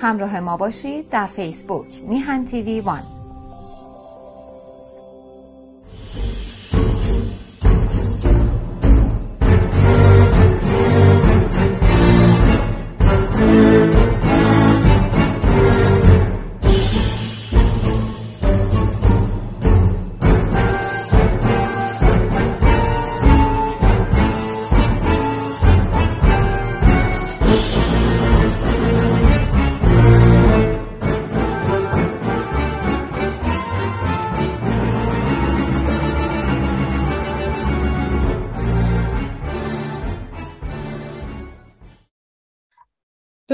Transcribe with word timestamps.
همراه 0.00 0.40
ما 0.40 0.56
باشید 0.56 1.08
در 1.10 1.26
فیسبوک 1.26 1.86
میهن 2.08 2.44
تیوی 2.44 2.80
وان. 2.80 3.19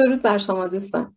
درود 0.07 0.23
بر 0.23 0.39
شما 0.39 0.69
دوستان. 0.69 1.17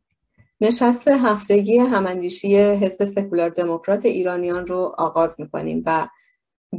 نشست 0.61 1.07
هفتگی 1.07 1.77
هماندیشی 1.77 2.57
حزب 2.57 3.05
سکولار 3.05 3.49
دموکرات 3.49 4.05
ایرانیان 4.05 4.67
رو 4.67 4.95
آغاز 4.97 5.41
می‌کنیم 5.41 5.83
و 5.85 6.07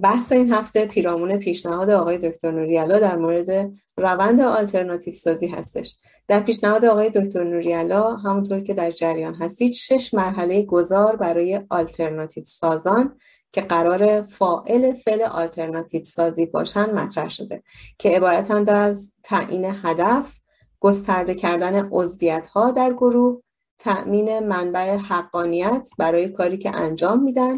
بحث 0.02 0.33
این 0.33 0.52
هفته 0.52 0.86
پیرامون 0.86 1.36
پیشنهاد 1.36 1.91
آقای 1.91 2.19
دکتر 2.19 2.50
نوریالا 2.50 2.98
در 2.98 3.16
مورد 3.16 3.73
روند 3.96 4.41
آلترناتیو 4.41 5.12
سازی 5.12 5.47
هستش. 5.47 5.97
در 6.28 6.41
پیشنهاد 6.41 6.84
آقای 6.84 7.11
دکتر 7.11 7.44
نوریالا 7.44 8.16
همونطور 8.16 8.61
که 8.61 8.75
در 8.75 8.91
جریان 8.91 9.34
هستید 9.34 9.72
شش 9.72 10.14
مرحله 10.14 10.62
گذار 10.62 11.16
برای 11.16 11.61
آلترناتیو 11.70 12.44
سازان 12.44 13.16
که 13.53 13.61
قرار 13.61 14.22
فائل 14.22 14.94
فعل 14.94 15.22
آلترناتیو 15.22 16.05
سازی 16.05 16.47
باشن 16.47 16.91
مطرح 16.91 17.28
شده 17.28 17.62
که 17.98 18.08
عبارتند 18.08 18.70
از 18.70 19.12
تعیین 19.22 19.64
هدف 19.84 20.39
گسترده 20.81 21.34
کردن 21.34 21.89
عضویت 21.92 22.47
ها 22.47 22.70
در 22.70 22.92
گروه 22.92 23.42
تأمین 23.78 24.39
منبع 24.39 24.97
حقانیت 24.97 25.89
برای 25.98 26.28
کاری 26.28 26.59
که 26.59 26.77
انجام 26.77 27.22
میدن 27.22 27.56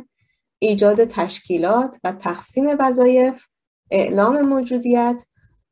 ایجاد 0.59 1.05
تشکیلات 1.05 1.99
و 2.05 2.13
تقسیم 2.13 2.67
وظایف 2.81 3.47
اعلام 3.91 4.41
موجودیت 4.41 5.27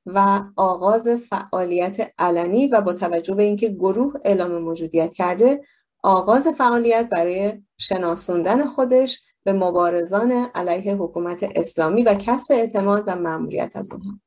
و 0.06 0.40
آغاز 0.56 1.08
فعالیت 1.08 2.12
علنی 2.18 2.66
و 2.66 2.80
با 2.80 2.92
توجه 2.92 3.34
به 3.34 3.42
اینکه 3.42 3.68
گروه 3.68 4.14
اعلام 4.24 4.58
موجودیت 4.58 5.12
کرده 5.12 5.60
آغاز 6.02 6.46
فعالیت 6.48 7.08
برای 7.08 7.62
شناسوندن 7.78 8.66
خودش 8.66 9.22
به 9.44 9.52
مبارزان 9.52 10.32
علیه 10.32 10.94
حکومت 10.94 11.50
اسلامی 11.56 12.02
و 12.02 12.14
کسب 12.14 12.52
اعتماد 12.52 13.04
و 13.06 13.16
مأموریت 13.16 13.76
از 13.76 13.92
اونها. 13.92 14.20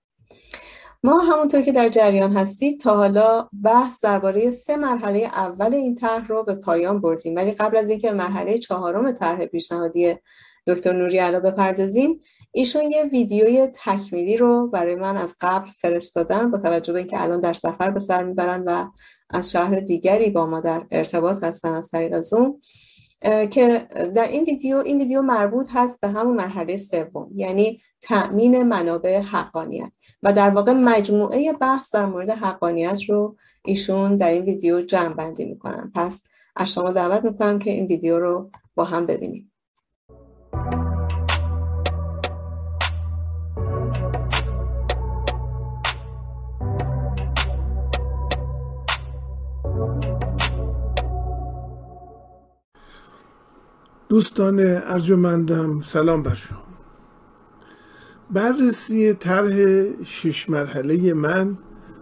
ما 1.06 1.20
همونطور 1.20 1.62
که 1.62 1.72
در 1.72 1.90
جریان 1.90 2.38
هستید 2.38 2.80
تا 2.80 2.96
حالا 2.96 3.50
بحث 3.64 4.04
درباره 4.04 4.52
سه 4.52 4.76
مرحله 4.78 5.20
اول 5.20 5.74
این 5.74 5.96
طرح 5.96 6.28
رو 6.28 6.44
به 6.44 6.56
پایان 6.56 7.02
بردیم. 7.02 7.36
ولی 7.36 7.52
قبل 7.52 7.78
از 7.78 7.90
اینکه 7.90 8.12
مرحله 8.12 8.58
چهارم 8.58 9.12
طرح 9.12 9.46
پیشنهادی 9.46 10.16
دکتر 10.68 10.94
نوری 10.94 11.18
علا 11.18 11.40
بپردازیم 11.40 12.22
ایشون 12.52 12.92
یه 12.92 13.04
ویدیوی 13.04 13.68
تکمیلی 13.68 14.38
رو 14.38 14.68
برای 14.68 14.96
من 14.96 15.18
از 15.18 15.36
قبل 15.42 15.70
فرستادن 15.78 16.52
با 16.52 16.58
توجه 16.58 16.94
به 16.94 17.00
اینکه 17.00 17.22
الان 17.22 17.40
در 17.40 17.54
سفر 17.54 17.92
به 17.92 18.00
سر 18.00 18.24
می‌برن 18.24 18.64
و 18.64 18.88
از 19.30 19.52
شهر 19.52 19.76
دیگری 19.76 20.30
با 20.30 20.46
ما 20.46 20.60
در 20.60 20.84
ارتباط 20.92 21.44
هستن 21.44 21.74
از 21.74 21.90
طریق 21.90 22.20
زوم 22.20 22.62
که 23.52 23.88
در 24.16 24.28
این 24.28 24.44
ویدیو 24.44 24.78
این 24.78 24.98
ویدیو 24.98 25.22
مربوط 25.22 25.70
هست 25.74 26.02
به 26.02 26.08
همون 26.08 26.36
مرحله 26.36 26.78
سوم 26.78 27.32
یعنی 27.36 27.82
تأمین 28.02 28.64
منابع 28.64 29.20
حقانیت. 29.20 29.98
و 30.24 30.34
در 30.34 30.50
واقع 30.50 30.74
مجموعه 30.74 31.54
بحث 31.54 31.96
در 31.96 32.06
مورد 32.06 32.30
حقانیت 32.30 33.04
رو 33.10 33.36
ایشون 33.66 34.16
در 34.16 34.32
این 34.32 34.44
ویدیو 34.44 34.82
جمع 34.82 35.14
بندی 35.14 35.46
می‌کنن. 35.46 35.92
پس 35.96 36.24
از 36.56 36.74
شما 36.74 36.92
دعوت 36.92 37.24
می‌کنم 37.24 37.60
که 37.60 37.72
این 37.72 37.86
ویدیو 37.86 38.20
رو 38.20 38.52
با 38.76 38.84
هم 38.84 39.06
ببینیم. 39.06 39.52
دوستان 54.14 54.60
ارجمندم 54.60 55.80
سلام 55.80 56.24
بر 56.24 56.34
شما. 56.34 56.64
بررسی 58.32 59.14
طرح 59.14 59.56
شش 60.04 60.50
مرحله 60.50 61.14
من 61.14 61.58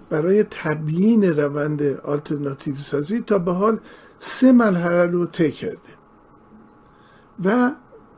برای 0.10 0.44
تبیین 0.44 1.24
روند 1.24 1.82
آلترناتیو 1.84 2.76
سازی 2.76 3.22
تا 3.22 3.38
به 3.38 3.52
حال 3.52 3.80
سه 4.20 4.52
مرحله 4.52 5.06
رو 5.06 5.26
طی 5.26 5.52
کرده 5.52 5.92
و 7.46 7.72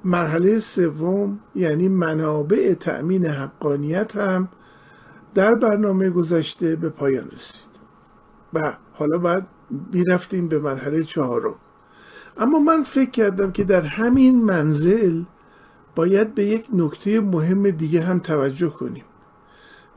مرحله 0.04 0.60
سوم 0.60 1.40
یعنی 1.56 1.88
منابع 1.88 2.74
تأمین 2.74 3.26
حقانیت 3.26 4.16
هم 4.16 4.50
در 5.34 5.56
برنامه 5.56 6.10
گذشته 6.10 6.76
به 6.76 6.90
پایان 6.90 7.30
رسید. 7.30 7.70
و 8.54 8.74
حالا 8.94 9.18
باید 9.18 9.44
می‌رفتیم 9.94 10.48
به 10.48 10.60
مرحله 10.60 11.04
چهارم. 11.04 11.56
اما 12.38 12.60
من 12.60 12.84
فکر 12.84 13.10
کردم 13.10 13.52
که 13.52 13.64
در 13.64 13.82
همین 13.82 14.46
منزل 14.46 15.24
باید 15.96 16.36
به 16.36 16.46
یک 16.46 16.68
نکته 16.74 17.20
مهم 17.20 17.70
دیگه 17.70 18.02
هم 18.02 18.20
توجه 18.20 18.70
کنیم 18.70 19.04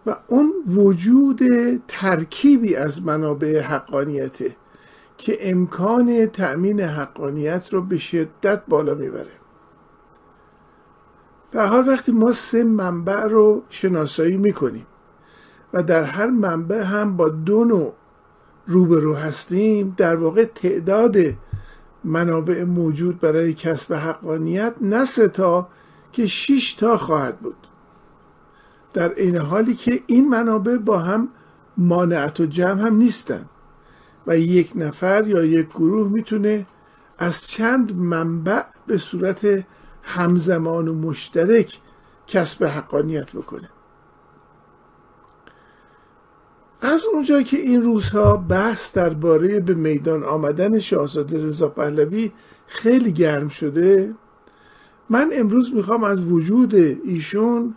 و 0.06 0.16
اون 0.28 0.52
وجود 0.66 1.40
ترکیبی 1.88 2.74
از 2.74 3.02
منابع 3.02 3.60
حقانیته 3.60 4.56
که 5.18 5.50
امکان 5.50 6.26
تأمین 6.26 6.80
حقانیت 6.80 7.74
رو 7.74 7.82
به 7.82 7.96
شدت 7.96 8.62
بالا 8.68 8.94
می‌بره. 8.94 9.32
و 11.54 11.66
حال 11.66 11.88
وقتی 11.88 12.12
ما 12.12 12.32
سه 12.32 12.64
منبع 12.64 13.22
رو 13.22 13.62
شناسایی 13.68 14.36
می‌کنیم 14.36 14.86
و 15.72 15.82
در 15.82 16.02
هر 16.02 16.26
منبع 16.26 16.82
هم 16.82 17.16
با 17.16 17.28
دو 17.28 17.64
نوع 17.64 17.94
روبرو 18.66 19.14
هستیم 19.14 19.94
در 19.96 20.16
واقع 20.16 20.44
تعداد 20.44 21.16
منابع 22.06 22.64
موجود 22.64 23.20
برای 23.20 23.54
کسب 23.54 23.94
حقانیت 23.94 24.74
نه 24.80 25.06
تا 25.28 25.68
که 26.12 26.26
6 26.26 26.74
تا 26.74 26.98
خواهد 26.98 27.38
بود. 27.38 27.56
در 28.92 29.14
این 29.14 29.36
حالی 29.36 29.74
که 29.74 30.02
این 30.06 30.28
منابع 30.28 30.76
با 30.76 30.98
هم 30.98 31.28
مانعت 31.76 32.40
و 32.40 32.46
جمع 32.46 32.82
هم 32.82 32.96
نیستن 32.96 33.44
و 34.26 34.38
یک 34.38 34.72
نفر 34.74 35.28
یا 35.28 35.44
یک 35.44 35.68
گروه 35.68 36.12
می‌تونه 36.12 36.66
از 37.18 37.46
چند 37.46 37.96
منبع 37.96 38.62
به 38.86 38.98
صورت 38.98 39.66
همزمان 40.02 40.88
و 40.88 40.94
مشترک 40.94 41.80
کسب 42.26 42.64
حقانیت 42.64 43.32
بکنه. 43.32 43.68
از 46.80 47.04
اونجا 47.12 47.42
که 47.42 47.56
این 47.56 47.82
روزها 47.82 48.36
بحث 48.36 48.92
درباره 48.92 49.60
به 49.60 49.74
میدان 49.74 50.24
آمدن 50.24 50.78
شاهزاده 50.78 51.46
رضا 51.46 51.68
پهلوی 51.68 52.32
خیلی 52.66 53.12
گرم 53.12 53.48
شده 53.48 54.14
من 55.10 55.30
امروز 55.32 55.74
می‌خوام 55.74 56.04
از 56.04 56.24
وجود 56.24 56.74
ایشون 57.04 57.74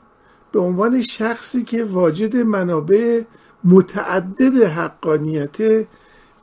به 0.51 0.59
عنوان 0.59 1.01
شخصی 1.01 1.63
که 1.63 1.83
واجد 1.83 2.37
منابع 2.37 3.21
متعدد 3.63 4.63
حقانیت 4.63 5.87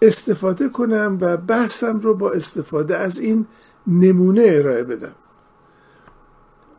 استفاده 0.03 0.69
کنم 0.69 1.19
و 1.21 1.37
بحثم 1.37 2.01
رو 2.01 2.15
با 2.15 2.31
استفاده 2.31 2.97
از 2.97 3.19
این 3.19 3.47
نمونه 3.87 4.45
ارائه 4.47 4.83
بدم. 4.83 5.15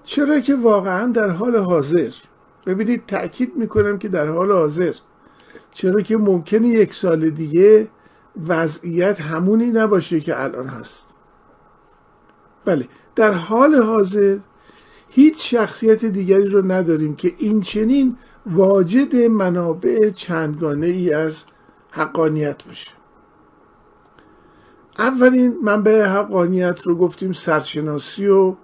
چرا 0.04 0.40
که 0.40 0.56
واقعا 0.56 1.08
در 1.08 1.30
حال 1.30 1.58
حاضر. 1.58 2.14
ببینید 2.66 3.06
تاکید 3.06 3.56
می‌کنم 3.56 3.98
که 3.98 4.10
در 4.10 4.28
حال 4.28 4.52
حاضر. 4.52 4.94
چرا 5.78 6.02
که 6.02 6.18
ممکنه 6.18 6.68
یک 6.68 6.94
سال 6.94 7.30
دیگه 7.30 7.88
وضعیت 8.48 9.22
همونی 9.22 9.66
نباشه 9.66 10.20
که 10.20 10.44
الان 10.44 10.68
هست. 10.68 11.10
بله 12.66 12.88
در 13.16 13.32
حال 13.32 13.76
حاضر 13.76 14.38
هیچ 15.10 15.56
شخصیت 15.56 16.06
دیگری 16.06 16.46
رو 16.46 16.72
نداریم 16.72 17.16
که 17.16 17.34
این 17.38 17.62
چنین 17.62 18.18
واجد 18.46 19.16
منابع 19.16 20.10
چندگانه 20.10 20.86
ای 20.86 21.14
از 21.14 21.44
حقانیت 21.92 22.64
باشه. 22.64 22.92
اولین 25.00 25.58
منبع 25.64 26.06
حقانیت 26.06 26.82
رو 26.82 26.96
گفتیم 26.96 27.32
سرشناسی 27.32 28.28
و 28.28 28.56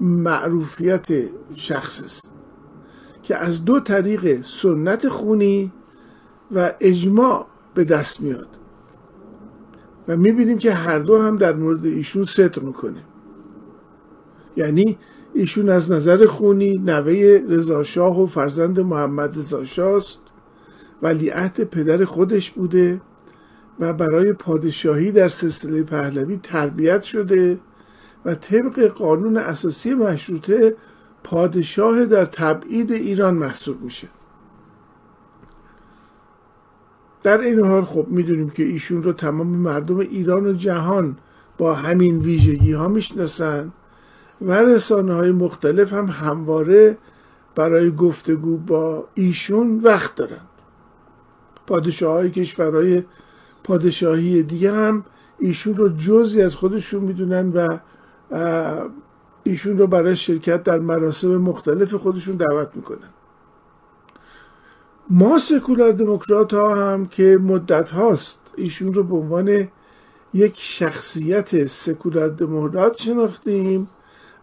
معروفیت 0.00 1.08
شخص 1.56 2.02
است 2.02 2.32
که 3.22 3.36
از 3.36 3.64
دو 3.64 3.80
طریق 3.80 4.42
سنت 4.42 5.08
خونی 5.08 5.72
و 6.54 6.72
اجماع 6.80 7.46
به 7.74 7.84
دست 7.84 8.20
میاد. 8.20 8.48
و 10.08 10.16
می‌بینیم 10.16 10.58
که 10.58 10.72
هر 10.72 10.98
دو 10.98 11.18
هم 11.18 11.36
در 11.36 11.54
مورد 11.54 11.86
ایشون 11.86 12.24
صدق 12.24 12.62
می‌کنه. 12.62 13.04
یعنی 14.56 14.98
ایشون 15.34 15.68
از 15.68 15.92
نظر 15.92 16.26
خونی 16.26 16.78
نوه 16.78 17.40
رضاشاه 17.48 18.22
و 18.22 18.26
فرزند 18.26 18.80
محمد 18.80 19.38
رضاشاه 19.38 19.96
است 19.96 20.20
ولیعهد 21.02 21.64
پدر 21.64 22.04
خودش 22.04 22.50
بوده 22.50 23.00
و 23.80 23.92
برای 23.92 24.32
پادشاهی 24.32 25.12
در 25.12 25.28
سلسله 25.28 25.82
پهلوی 25.82 26.36
تربیت 26.42 27.02
شده 27.02 27.60
و 28.24 28.34
طبق 28.34 28.86
قانون 28.86 29.36
اساسی 29.36 29.94
مشروطه 29.94 30.76
پادشاه 31.24 32.04
در 32.04 32.24
تبعید 32.24 32.92
ایران 32.92 33.34
محسوب 33.34 33.82
میشه. 33.82 34.08
در 37.22 37.40
این 37.40 37.60
حال 37.60 37.84
خب 37.84 38.06
می‌دونیم 38.08 38.50
که 38.50 38.62
ایشون 38.62 39.02
رو 39.02 39.12
تمام 39.12 39.46
مردم 39.46 39.98
ایران 39.98 40.46
و 40.46 40.52
جهان 40.52 41.16
با 41.58 41.74
همین 41.74 42.18
ویژگی 42.18 42.72
ها 42.72 42.88
می‌شناسن 42.88 43.72
و 44.42 44.52
رسانه 44.52 45.12
های 45.12 45.32
مختلف 45.32 45.92
هم 45.92 46.06
همواره 46.06 46.98
برای 47.54 47.90
گفتگو 47.90 48.56
با 48.56 49.08
ایشون 49.14 49.80
وقت 49.84 50.14
دارند 50.14 50.48
پادشاه 51.66 52.12
های 52.12 52.30
کشورهای 52.30 53.02
پادشاهی 53.64 54.42
دیگه 54.42 54.72
هم 54.72 55.04
ایشون 55.38 55.76
رو 55.76 55.88
جزی 55.88 56.42
از 56.42 56.56
خودشون 56.56 57.02
می‌دونن 57.02 57.48
و 57.48 57.66
ایشون 59.44 59.78
رو 59.78 59.86
برای 59.86 60.16
شرکت 60.16 60.62
در 60.62 60.78
مراسم 60.78 61.36
مختلف 61.36 61.94
خودشون 61.94 62.36
دعوت 62.36 62.70
می‌کنن. 62.74 63.08
ما 65.12 65.38
سکولار 65.38 65.92
دموکرات 65.92 66.54
ها 66.54 66.74
هم 66.74 67.06
که 67.06 67.38
مدت 67.42 67.90
هاست 67.90 68.38
ایشون 68.56 68.94
رو 68.94 69.02
به 69.02 69.14
عنوان 69.16 69.68
یک 70.34 70.54
شخصیت 70.56 71.66
سکولار 71.66 72.28
دموکرات 72.28 72.98
شناختیم 72.98 73.88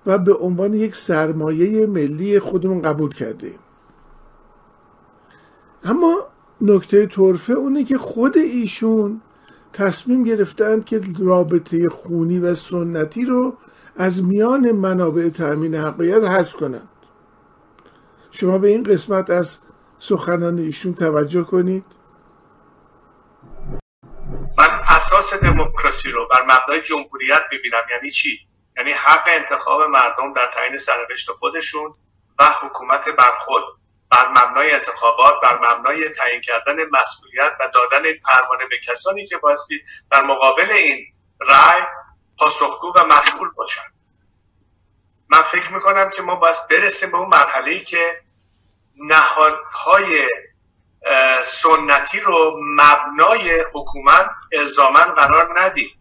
و 0.05 0.17
به 0.17 0.33
عنوان 0.33 0.73
یک 0.73 0.95
سرمایه 0.95 1.85
ملی 1.85 2.39
خودمون 2.39 2.81
قبول 2.81 3.13
کردیم. 3.13 3.59
اما 5.83 6.15
نکته 6.61 7.05
طرفه 7.05 7.53
اونه 7.53 7.83
که 7.83 7.97
خود 7.97 8.37
ایشون 8.37 9.21
تصمیم 9.73 10.23
گرفتند 10.23 10.85
که 10.85 11.01
رابطه 11.19 11.89
خونی 11.89 12.39
و 12.39 12.55
سنتی 12.55 13.25
رو 13.25 13.53
از 13.97 14.23
میان 14.23 14.71
منابع 14.71 15.29
تأمین 15.29 15.75
حقیقت 15.75 16.23
حذف 16.23 16.53
کنند. 16.53 16.87
شما 18.31 18.57
به 18.57 18.67
این 18.67 18.83
قسمت 18.83 19.29
از 19.29 19.59
سخنان 19.99 20.57
ایشون 20.59 20.94
توجه 20.94 21.44
کنید. 21.44 21.85
من 24.57 24.81
اساس 24.88 25.33
دموکراسی 25.33 26.11
رو 26.11 26.27
بر 26.27 26.44
مبنای 26.44 26.81
جمهوریت 26.81 27.41
ببینم 27.51 27.81
یعنی 27.91 28.11
چی؟ 28.11 28.39
یعنی 28.77 28.91
حق 28.91 29.23
انتخاب 29.27 29.81
مردم 29.81 30.33
در 30.33 30.51
تعیین 30.53 30.77
سرنوشت 30.77 31.31
خودشون 31.31 31.94
و 32.39 32.44
حکومت 32.61 33.05
بر 33.17 33.35
خود 33.38 33.63
بر 34.11 34.27
مبنای 34.29 34.71
انتخابات 34.71 35.33
بر 35.44 35.59
مبنای 35.71 36.09
تعیین 36.09 36.41
کردن 36.41 36.75
مسئولیت 36.75 37.51
و 37.59 37.69
دادن 37.73 38.03
پروانه 38.25 38.65
به 38.69 38.75
کسانی 38.88 39.25
که 39.25 39.38
باستی 39.38 39.81
در 40.11 40.23
مقابل 40.23 40.71
این 40.71 41.05
رأی 41.41 41.81
پاسخگو 42.39 42.93
و 42.95 43.05
مسئول 43.05 43.50
باشن. 43.55 43.81
من 45.29 45.41
فکر 45.41 45.73
می‌کنم 45.73 46.09
که 46.09 46.21
ما 46.21 46.35
باید 46.35 46.55
برسیم 46.69 47.11
به 47.11 47.17
اون 47.17 47.29
مرحله 47.29 47.83
که 47.83 48.21
نهادهای 48.99 50.27
سنتی 51.45 52.19
رو 52.19 52.59
مبنای 52.77 53.65
حکومت 53.73 54.29
الزاما 54.53 54.99
قرار 54.99 55.59
ندیم 55.61 55.97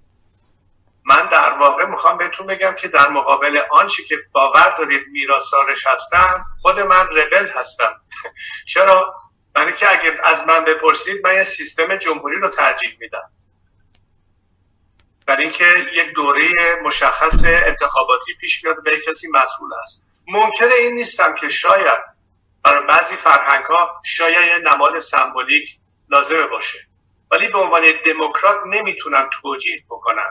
من 1.06 1.28
در 1.28 1.52
واقع 1.52 1.86
می‌خوام 1.86 2.18
بهتون 2.18 2.46
بگم 2.46 2.74
که 2.74 2.88
در 2.88 3.08
مقابل 3.08 3.60
آنچه 3.70 4.04
که 4.04 4.16
باور 4.32 4.74
دارید 4.78 5.02
میراثارش 5.12 5.86
هستم 5.86 6.44
خود 6.62 6.80
من 6.80 7.06
ربل 7.06 7.48
هستم. 7.48 8.00
چرا؟ 8.72 9.14
برای 9.54 9.72
که 9.72 9.90
اگه 9.90 10.14
از 10.24 10.46
من 10.46 10.64
بپرسید 10.64 11.26
من 11.26 11.34
یه 11.34 11.44
سیستم 11.44 11.96
جمهوری 11.96 12.36
رو 12.40 12.48
ترجیح 12.48 12.96
میدم. 13.00 13.30
برای 15.26 15.42
اینکه 15.42 15.64
یک 15.92 16.14
دوره 16.14 16.50
مشخص 16.84 17.44
انتخاباتی 17.44 18.34
پیش 18.40 18.64
میاد 18.64 18.82
به 18.84 19.00
کسی 19.00 19.28
مسئول 19.28 19.70
است. 19.82 20.02
ممکنه 20.28 20.74
این 20.74 20.94
نیستم 20.94 21.34
که 21.34 21.48
شاید 21.48 22.15
برای 22.66 22.86
بعضی 22.86 23.16
فرهنگ 23.16 23.64
ها 23.64 24.02
شاید 24.04 24.68
نماد 24.68 24.98
سمبولیک 24.98 25.68
لازمه 26.08 26.46
باشه. 26.46 26.78
ولی 27.30 27.48
به 27.48 27.58
عنوان 27.58 27.82
دموکرات 28.06 28.56
نمی‌تونم 28.66 29.30
توجیه 29.42 29.84
بکنم 29.90 30.30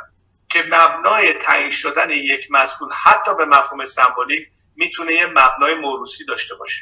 که 0.50 0.64
مبنای 0.64 1.34
تعیین 1.34 1.72
شدن 1.72 2.10
یک 2.10 2.48
مسئول 2.50 2.90
حتی 3.04 3.36
به 3.36 3.46
مفهوم 3.46 3.86
سمبولیک 3.86 4.48
می‌تونه 4.76 5.14
یه 5.14 5.26
مبنای 5.26 5.76
موروسی 5.76 6.26
داشته 6.26 6.56
باشه. 6.56 6.82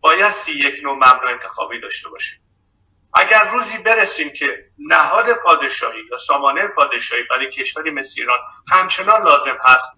بایستی 0.00 0.52
یک 0.52 0.74
نوع 0.82 0.96
مبنای 0.96 1.32
انتخابی 1.32 1.80
داشته 1.80 2.08
باشه. 2.08 2.32
اگر 3.14 3.50
روزی 3.50 3.78
برسیم 3.78 4.32
که 4.32 4.64
نهاد 4.78 5.32
پادشاهی 5.32 6.00
یا 6.10 6.18
سامانه 6.18 6.66
پادشاهی 6.66 7.22
برای 7.30 7.50
کشوری 7.50 7.90
مثل 7.90 8.14
ایران 8.16 8.38
همچنان 8.72 9.22
لازم 9.22 9.58
هست 9.64 9.92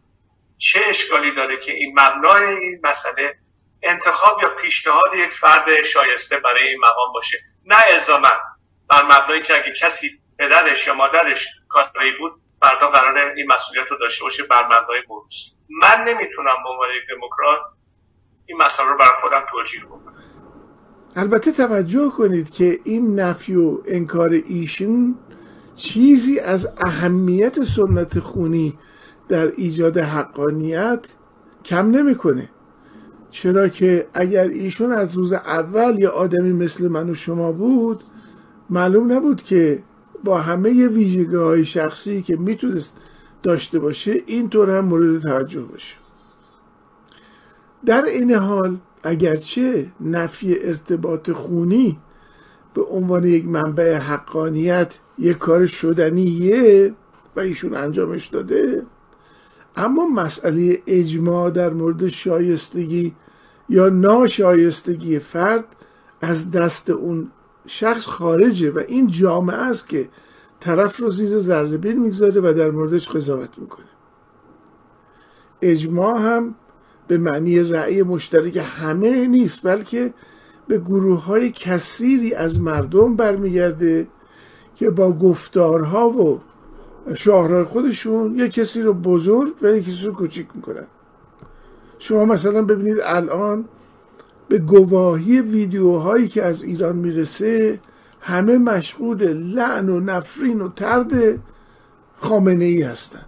چه 0.59 0.81
اشکالی 0.87 1.31
داره 1.35 1.57
که 1.57 1.73
این 1.73 2.01
مبنای 2.01 2.45
این 2.45 2.81
مسئله 2.83 3.44
انتخاب 3.85 4.43
یا 4.43 4.49
پیشنهاد 4.49 5.15
یک 5.19 5.33
فرد 5.33 5.83
شایسته 5.93 6.39
برای 6.39 6.69
این 6.69 6.79
مقام 6.79 7.13
باشه. 7.15 7.39
نه 7.65 7.77
الزاما 7.89 8.29
بر 8.91 9.03
مبنایی 9.03 9.43
که 9.43 9.55
اگه 9.55 9.73
کسی 9.81 10.11
پدرش 10.39 10.87
یا 10.87 10.95
مادرش 10.95 11.47
کاری 11.69 12.13
بود 12.19 12.33
فردا 12.63 12.91
قرار 12.91 13.17
این 13.37 13.47
مسئولیت 13.47 13.91
رو 13.91 13.99
داشته 13.99 14.25
باشه 14.25 14.43
بر 14.43 14.65
مبنای 14.65 15.03
بروز. 15.09 15.55
من 15.83 16.05
نمی‌تونم 16.09 16.57
به 16.65 16.69
عنوان 16.71 16.89
یک 16.97 17.17
دموکرات 17.17 17.61
این 18.47 18.59
مسئله 18.59 18.89
رو 18.89 18.99
بر 18.99 19.13
خودم 19.23 19.45
توجیه 19.51 19.85
بکنم. 19.85 20.15
البته 21.17 21.53
توجه 21.53 22.11
کنید 22.19 22.51
که 22.51 22.79
این 22.85 23.21
نفی 23.21 23.57
و 23.57 23.79
انکار 23.87 24.31
ایشون 24.31 25.19
چیزی 25.75 26.41
از 26.41 26.75
اهمیت 26.87 27.63
سنت 27.63 28.19
خونی 28.19 28.79
در 29.31 29.47
ایجاد 29.57 29.99
حقانیت 29.99 31.09
کم 31.65 31.91
نمی‌کنه. 31.91 32.51
چرا 33.35 33.69
که 33.69 34.07
اگر 34.15 34.49
ایشون 34.49 34.93
از 34.93 35.15
روز 35.15 35.33
اول 35.33 35.99
یا 35.99 36.11
آدمی 36.11 36.53
مثل 36.53 36.89
من 36.89 37.11
و 37.11 37.15
شما 37.15 37.53
بود 37.53 38.05
معلوم 38.71 39.13
نبود 39.13 39.43
که 39.43 39.83
با 40.25 40.41
همه 40.41 40.89
ویژگی 40.89 41.37
های 41.37 41.65
شخصی 41.65 42.23
که 42.23 42.37
می‌تونست 42.37 42.97
داشته 43.43 43.79
باشه 43.79 44.23
اینطور 44.27 44.71
هم 44.71 44.85
مورد 44.85 45.23
توجه 45.23 45.61
باشه. 45.61 45.97
در 47.87 48.05
این 48.05 48.35
حال 48.35 48.77
اگرچه 49.03 49.93
نفی 50.01 50.59
ارتباط 50.59 51.31
خونی 51.31 51.99
به 52.75 52.83
عنوان 52.83 53.25
یک 53.25 53.45
منبع 53.45 53.97
حقانیت 53.97 54.99
یک 55.19 55.39
کار 55.39 55.67
شدنیه 55.67 56.95
و 57.37 57.41
ایشون 57.41 57.75
انجامش 57.75 58.27
داده 58.27 58.83
اما 59.77 60.07
مسئله 60.09 60.83
اجماع 60.87 61.51
در 61.51 61.73
مورد 61.73 62.09
شایستگی 62.09 63.15
یا 63.69 63.89
ناشایستگی 63.89 65.19
فرد 65.19 65.65
از 66.21 66.51
دست 66.51 66.91
اون 66.91 67.31
شخص 67.67 68.07
خارجه 68.07 68.71
و 68.71 68.83
این 68.89 69.07
جامعه 69.07 69.57
است 69.57 69.89
که 69.89 70.09
طرف 70.61 70.97
رو 70.97 71.11
زیر 71.11 71.39
ذره 71.39 71.77
بین 71.77 71.99
می‌گذاره 71.99 72.41
و 72.41 72.55
در 72.57 72.71
موردش 72.71 73.09
قضاوت 73.09 73.59
می‌کنه. 73.59 73.87
اجماع 75.63 76.21
هم 76.21 76.55
به 77.09 77.19
معنی 77.19 77.61
رأی 77.61 78.03
مشترک 78.03 78.57
همه 78.57 79.27
نیست 79.27 79.61
بلکه 79.63 80.15
به 80.69 80.79
گروه 80.79 81.25
های 81.25 81.51
کثیری 81.51 82.35
از 82.35 82.61
مردم 82.61 83.17
برمیگرده 83.17 84.09
که 84.77 84.91
با 84.91 85.13
گفتارها 85.13 86.09
و 86.09 86.41
شعارهای 87.15 87.65
خودشون 87.65 88.39
یک 88.39 88.53
کسی 88.53 88.83
رو 88.83 88.95
بزرگ 88.95 89.55
و 89.63 89.67
یک 89.67 89.85
کسی 89.85 90.07
رو 90.07 90.13
کوچیک 90.13 90.47
می‌کنن. 90.55 90.87
شما 92.05 92.25
مثلا 92.25 92.63
ببینید 92.63 92.99
الان 93.03 93.65
به 94.49 94.59
گواهی 94.59 95.41
ویدیوهایی 95.41 96.29
که 96.29 96.43
از 96.43 96.63
ایران 96.63 96.97
می‌رسه 96.97 97.81
همه 98.21 98.59
مشغول 98.59 99.23
لعن 99.33 99.89
و 99.89 100.01
نفرین 100.01 100.61
و 100.61 100.69
ترد 100.69 101.39
خامنه 102.17 102.65
ای 102.65 102.83
هستند 102.83 103.27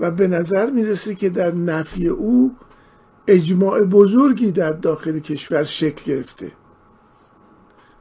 و 0.00 0.10
به 0.10 0.28
نظر 0.28 0.70
می‌رسه 0.70 1.14
که 1.14 1.28
در 1.28 1.54
نفی 1.54 2.08
او 2.08 2.56
اجماع 3.28 3.80
بزرگی 3.80 4.52
در 4.52 4.72
داخل 4.72 5.18
کشور 5.18 5.64
شکل 5.64 6.12
گرفته. 6.12 6.52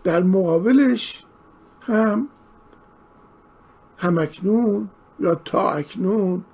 در 0.04 0.24
مقابلش 0.24 1.24
هم 1.82 2.28
همکنون 3.98 4.90
یا 5.20 5.36
تا 5.36 5.72
اکنون 5.72 6.46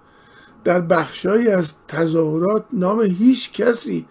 در 0.63 0.81
بخشهایی 0.81 1.47
از 1.47 1.73
تظاهرات 1.87 2.65
نام 2.73 3.01
هیچ 3.01 3.53
کسی 3.53 4.05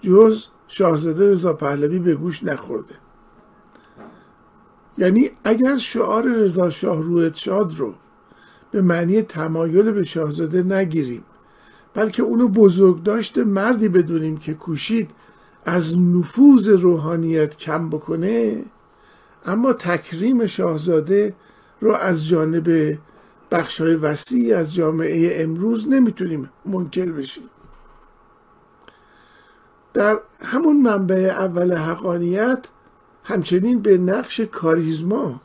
جز 0.00 0.46
شاهزاده 0.68 1.30
رضا 1.30 1.52
پهلوی 1.52 1.98
به 1.98 2.14
گوش 2.14 2.44
نخورده. 2.44 2.94
یعنی 4.98 5.30
اگر 5.44 5.76
شعار 5.76 6.24
رضا 6.24 6.70
شاه 6.70 7.02
رویت 7.02 7.34
شاد 7.34 7.74
رو 7.76 7.94
به 8.70 8.82
معنی 8.82 9.22
تمایل 9.22 9.92
به 9.92 10.04
شاهزاده 10.04 10.62
نگیریم 10.62 11.24
بلکه 11.94 12.22
اونو 12.22 12.48
بزرگ 12.48 13.02
داشته 13.02 13.44
مردی 13.44 13.88
بدونیم 13.88 14.36
که 14.36 14.54
کوشید 14.54 15.10
از 15.64 15.98
نفوذ 15.98 16.68
روحانیت 16.68 17.56
کم 17.56 17.90
بکنه 17.90 18.64
اما 19.44 19.72
تکریم 19.72 20.46
شاهزاده 20.46 21.34
رو 21.80 21.92
از 21.92 22.28
جانب 22.28 22.98
بخش 23.50 23.80
های 23.80 23.94
وسیع 23.94 24.56
از 24.58 24.74
جامعه 24.74 25.42
امروز 25.42 25.88
نمی‌تونیم 25.88 26.50
منکر 26.64 27.06
بشیم. 27.06 27.44
در 29.94 30.18
همون 30.44 30.82
منبع 30.82 31.16
اول 31.16 31.72
حقانیت 31.72 32.66
همچنین 33.24 33.82
به 33.82 33.98
نقش 33.98 34.40
کاریزما 34.40 35.40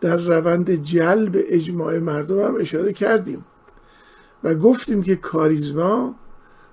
در 0.00 0.16
روند 0.16 0.70
جلب 0.70 1.44
اجماع 1.48 1.98
مردم 1.98 2.40
هم 2.40 2.56
اشاره 2.60 2.92
کردیم 2.92 3.44
و 4.44 4.54
گفتیم 4.54 5.02
که 5.02 5.16
کاریزما 5.16 6.14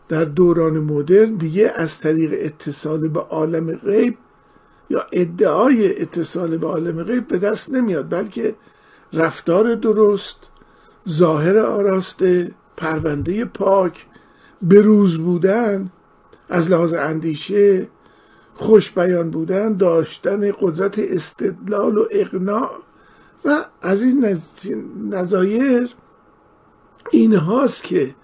در 0.10 0.26
دوران 0.26 0.80
مدرن 0.80 1.36
دیگه 1.36 1.74
از 1.76 2.00
طریق 2.00 2.34
اتصال 2.34 3.08
به 3.08 3.20
عالم 3.20 3.72
غیب 3.72 4.18
یا 4.90 5.06
ادعای 5.12 6.02
اتصال 6.02 6.58
به 6.58 6.68
عالم 6.68 7.04
غیب 7.04 7.28
به 7.28 7.38
دست 7.38 7.70
نمیاد 7.70 8.10
بلکه 8.10 8.56
رفتار 9.14 9.76
درست 9.76 10.50
ظاهر 11.10 11.60
آراسته 11.60 12.52
پرونده 12.78 13.46
پاک 13.46 14.06
بروز 14.62 15.18
بودن 15.18 15.92
از 16.50 16.72
لحاظ 16.72 16.94
اندیشه 16.94 17.88
خوش 18.56 18.92
بیان 18.92 19.30
بودن 19.30 19.78
داشتن 19.78 20.52
قدرت 20.52 21.00
استدلال 21.00 21.98
و 21.98 22.06
اقناع 22.12 22.72
و 23.46 23.66
از 23.82 24.04
این 24.04 24.38
نظایر 25.10 25.96
این 27.12 27.34
هاست 27.34 27.84
که 27.84 28.16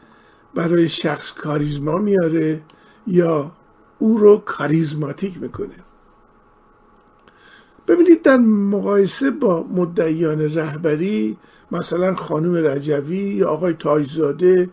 برای 0.55 0.89
شخص 0.89 1.33
کاریزما 1.33 1.97
میاره 1.97 2.61
یا 3.07 3.51
او 3.99 4.17
رو 4.17 4.37
کاریزماتیک 4.37 5.41
می‌کنه. 5.41 5.86
ببینید 7.87 8.21
در 8.21 8.37
مقایسه 8.37 9.31
با 9.31 9.63
مدعیان 9.63 10.41
رهبری 10.41 11.37
مثلا 11.71 12.15
خانم 12.15 12.55
رجوی 12.55 13.17
یا 13.17 13.47
آقای 13.47 13.73
تاجزاده 13.73 14.69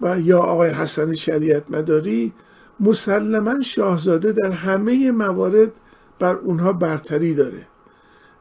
و 0.00 0.20
یا 0.20 0.38
آقای 0.38 0.70
حسن 0.70 1.14
شریعت 1.14 1.70
مداری 1.70 2.32
مسلما 2.80 3.60
شاهزاده 3.60 4.32
در 4.32 4.50
همه 4.50 5.10
موارد 5.10 5.72
بر 6.18 6.34
اونها 6.34 6.72
برتری 6.72 7.34
داره 7.34 7.66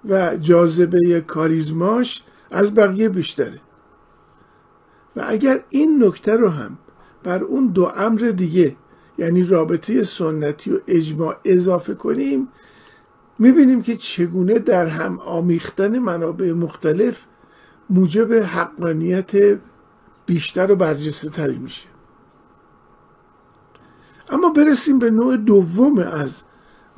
و 0.09 0.37
جاذبه 0.37 1.21
کاریزماش 1.21 2.23
از 2.51 2.75
بقیه 2.75 3.09
بیشتره. 3.09 3.59
و 5.15 5.23
اگر 5.27 5.59
این 5.69 6.03
نکته 6.03 6.35
رو 6.35 6.49
هم 6.49 6.77
بر 7.23 7.43
اون 7.43 7.67
دو 7.67 7.91
امر 7.95 8.19
دیگه 8.19 8.75
یعنی 9.17 9.43
رابطه 9.43 10.03
سنتی 10.03 10.71
و 10.71 10.79
اجماع 10.87 11.35
اضافه 11.45 11.93
کنیم 11.93 12.47
می‌بینیم 13.39 13.81
که 13.81 13.95
چگونه 13.95 14.59
در 14.59 14.85
هم 14.85 15.19
آمیختن 15.19 15.99
منابع 15.99 16.51
مختلف 16.51 17.25
موجب 17.89 18.33
حقانیت 18.33 19.59
بیشتر 20.25 20.71
و 20.71 20.75
برجسته 20.75 21.29
تری 21.29 21.57
میشه. 21.57 21.87
اما 24.29 24.49
برسیم 24.49 24.99
به 24.99 25.09
نوع 25.09 25.37
دوم 25.37 25.99
از 25.99 26.41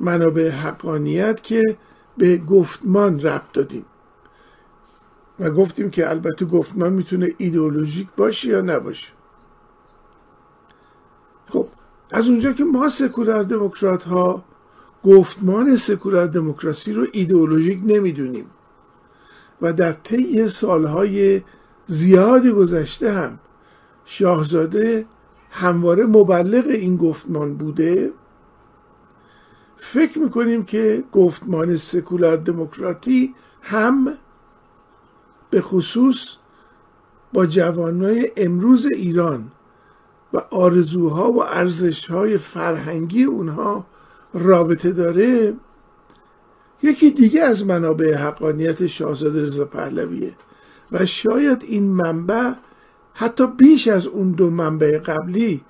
منابع 0.00 0.50
حقانیت 0.50 1.42
که 1.42 1.76
به 2.16 2.36
گفتمان 2.36 3.20
ربط 3.20 3.52
دادیم. 3.52 3.84
و 5.40 5.50
گفتیم 5.50 5.90
که 5.90 6.10
البته 6.10 6.44
گفتمان 6.44 6.92
می‌تونه 6.92 7.34
ایدئولوژیک 7.38 8.08
باشه 8.16 8.48
یا 8.48 8.60
نباشه. 8.60 9.12
خب 11.48 11.66
از 12.10 12.28
اونجا 12.28 12.52
که 12.52 12.64
ما 12.64 12.88
سکولار 12.88 13.42
دموکرات 13.42 14.02
ها 14.02 14.44
گفتمان 15.04 15.76
سکولار 15.76 16.26
دموکراسی 16.26 16.92
رو 16.92 17.06
ایدئولوژیک 17.12 17.80
نمی‌دونیم 17.86 18.46
و 19.62 19.72
در 19.72 19.92
طی 19.92 20.46
سالهای 20.46 21.42
زیادی 21.86 22.50
گذشته 22.50 23.12
هم 23.12 23.38
شاهزاده 24.04 25.06
همواره 25.50 26.06
مبلغ 26.06 26.66
این 26.66 26.96
گفتمان 26.96 27.54
بوده. 27.54 28.12
فکر 29.76 30.18
می‌کنیم 30.18 30.64
که 30.64 31.04
گفتمان 31.12 31.76
سکولار 31.76 32.36
دموکراتی 32.36 33.34
هم 33.62 34.08
به 35.50 35.60
خصوص 35.60 36.36
با 37.32 37.46
جوانای 37.46 38.32
امروز 38.36 38.86
ایران 38.86 39.50
و 40.32 40.38
آرزوها 40.50 41.32
و 41.32 41.42
ارزشهای 41.42 42.38
فرهنگی 42.38 43.24
اونها 43.24 43.86
رابطه 44.34 44.92
داره 44.92 45.54
یکی 46.82 47.10
دیگه 47.10 47.42
از 47.42 47.66
منابع 47.66 48.14
حقانیت 48.14 48.86
شاهزاده 48.86 49.42
رضا 49.42 49.64
پهلویه. 49.64 50.32
و 50.92 51.06
شاید 51.06 51.62
این 51.62 51.84
منبع 51.84 52.52
حتی 53.14 53.46
بیش 53.46 53.88
از 53.88 54.06
اون 54.06 54.30
دو 54.30 54.50
منبع 54.50 54.98
قبلی 54.98 55.64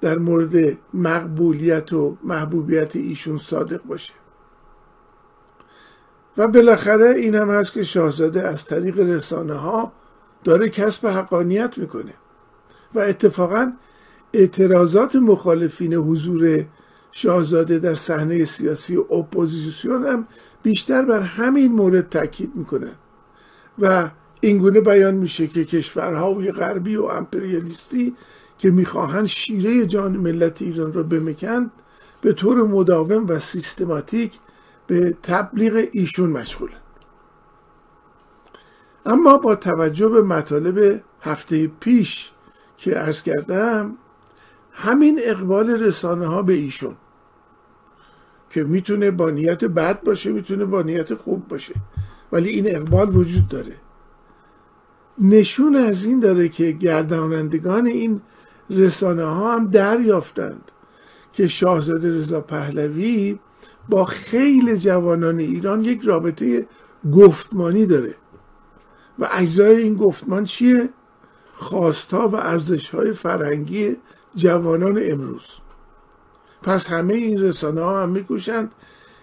در 0.00 0.18
مورد 0.18 0.78
مقبولیت 0.94 1.92
و 1.92 2.16
محبوبیت 2.24 2.96
ایشون 2.96 3.38
صادق 3.38 3.82
باشه. 3.82 4.12
و 6.36 6.48
بالاخره 6.48 7.10
این 7.10 7.34
هم 7.34 7.50
هست 7.50 7.72
که 7.72 7.82
شاهزاده 7.82 8.42
از 8.42 8.64
طریق 8.64 8.98
رسانه 8.98 9.54
ها 9.54 9.92
داره 10.44 10.68
کسب 10.68 11.06
حقانیت 11.06 11.78
می‌کنه. 11.78 12.14
و 12.94 12.98
اتفاقا 12.98 13.72
اعتراضات 14.32 15.16
مخالفین 15.16 15.94
حضور 15.94 16.64
شاهزاده 17.16 17.78
در 17.78 17.94
صحنه 17.94 18.44
سیاسی 18.44 18.96
و 18.96 19.14
اپوزیسیون 19.14 20.06
هم 20.06 20.26
بیشتر 20.62 21.02
بر 21.02 21.20
همین 21.20 21.72
مورد 21.72 22.08
تاکید 22.08 22.52
می‌کنه. 22.54 22.90
و 23.78 24.10
اینگونه 24.40 24.80
بیان 24.80 25.14
میشه 25.14 25.46
که 25.46 25.64
کشورهای 25.64 26.52
غربی 26.52 26.96
و 26.96 27.04
امپریالیستی 27.04 28.16
که 28.58 28.70
می‌خواهند 28.70 29.26
شیره 29.26 29.86
جان 29.86 30.16
ملت 30.16 30.62
ایران 30.62 30.92
را 30.92 31.02
بمکن 31.02 31.70
به 32.20 32.32
طور 32.32 32.62
مداوم 32.62 33.26
و 33.28 33.38
سیستماتیک 33.38 34.32
به 34.86 35.16
تبلیغ 35.22 35.88
ایشون 35.92 36.30
مشغولن 36.30 36.80
اما 39.06 39.38
با 39.38 39.54
توجه 39.54 40.08
به 40.08 40.22
مطالب 40.22 41.02
هفته 41.20 41.66
پیش 41.66 42.30
که 42.76 42.90
عرض 42.90 43.22
کردم 43.22 43.96
همین 44.72 45.20
اقبال 45.22 45.70
رسانه 45.70 46.26
ها 46.26 46.42
به 46.42 46.52
ایشون. 46.52 46.96
که 48.50 48.64
می‌تونه 48.64 49.10
با 49.10 49.30
نیت 49.30 49.64
بد 49.64 50.02
باشه 50.02 50.32
می‌تونه 50.32 50.64
با 50.64 50.82
نیت 50.82 51.14
خوب 51.14 51.48
باشه. 51.48 51.74
ولی 52.32 52.48
این 52.48 52.76
اقبال 52.76 53.16
وجود 53.16 53.48
داره. 53.48 53.76
نشون 55.18 55.76
از 55.76 56.04
این 56.04 56.20
داره 56.20 56.48
که 56.48 56.72
گردانندگان 56.72 57.86
این 57.86 58.20
رسانه 58.70 59.24
ها 59.24 59.54
هم 59.54 59.70
دریافتند 59.70 60.70
که 61.32 61.48
شاهزاده 61.48 62.14
رضا 62.14 62.40
پهلوی 62.40 63.38
با 63.88 64.04
خیلی 64.04 64.78
جوانان 64.78 65.38
ایران 65.38 65.84
یک 65.84 66.00
رابطه 66.02 66.66
گفتمانی 67.12 67.86
داره. 67.86 68.14
و 69.18 69.28
اجزای 69.32 69.82
این 69.82 69.94
گفتمان 69.94 70.44
چیه؟ 70.44 70.88
خواستها 71.54 72.28
و 72.28 72.36
ارزشهای 72.36 73.12
فرهنگی 73.12 73.96
جوانان 74.34 75.00
امروز. 75.02 75.46
پس 76.62 76.86
همه 76.86 77.14
این 77.14 77.42
رسانه 77.42 77.80
ها 77.80 78.02
هم 78.02 78.08
میکوشند 78.08 78.72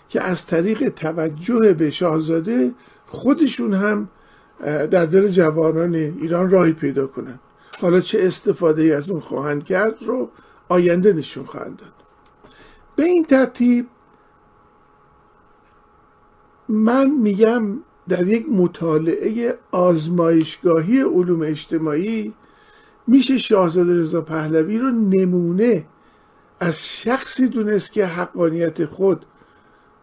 که 0.09 0.21
از 0.21 0.47
طریق 0.47 0.89
توجه 0.89 1.73
به 1.73 1.91
شاهزاده 1.91 2.71
خودشون 3.07 3.73
هم 3.73 4.09
در 4.91 5.05
دل 5.05 5.27
جوانان 5.27 5.95
ایران 5.95 6.49
راهی 6.49 6.73
پیدا 6.73 7.07
کنند. 7.07 7.39
حالا 7.81 7.99
چه 7.99 8.19
استفاده 8.21 8.83
از 8.83 9.09
اون 9.09 9.19
خواهند 9.19 9.63
کرد 9.63 10.03
رو 10.05 10.29
آینده 10.69 11.13
نشون 11.13 11.45
خواهند 11.45 11.77
داد. 11.77 11.93
به 12.95 13.03
این 13.03 13.25
ترتیب 13.25 13.87
من 16.69 17.09
میگم 17.09 17.63
در 18.07 18.27
یک 18.27 18.49
مطالعه 18.49 19.57
آزمایشگاهی 19.71 21.01
علوم 21.01 21.41
اجتماعی 21.41 22.33
میشه 23.07 23.37
شاهزاده 23.37 23.99
رضا 23.99 24.21
پهلوی 24.21 24.77
رو 24.77 24.91
نمونه 24.91 25.85
از 26.63 26.87
شخصی 26.87 27.47
دونست 27.47 27.93
که 27.93 28.05
حقانیت 28.05 28.85
خود 28.85 29.25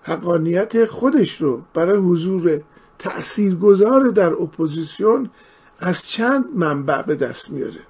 حقانیت 0.02 0.84
خودش 0.84 1.40
رو 1.40 1.62
برای 1.74 1.98
حضور 1.98 2.60
تاثیرگذار 2.98 4.08
در 4.08 4.32
اپوزیسیون 4.32 5.30
از 5.78 6.08
چند 6.08 6.44
منبع 6.54 7.02
به 7.02 7.16
دست 7.16 7.50
میاره. 7.50 7.80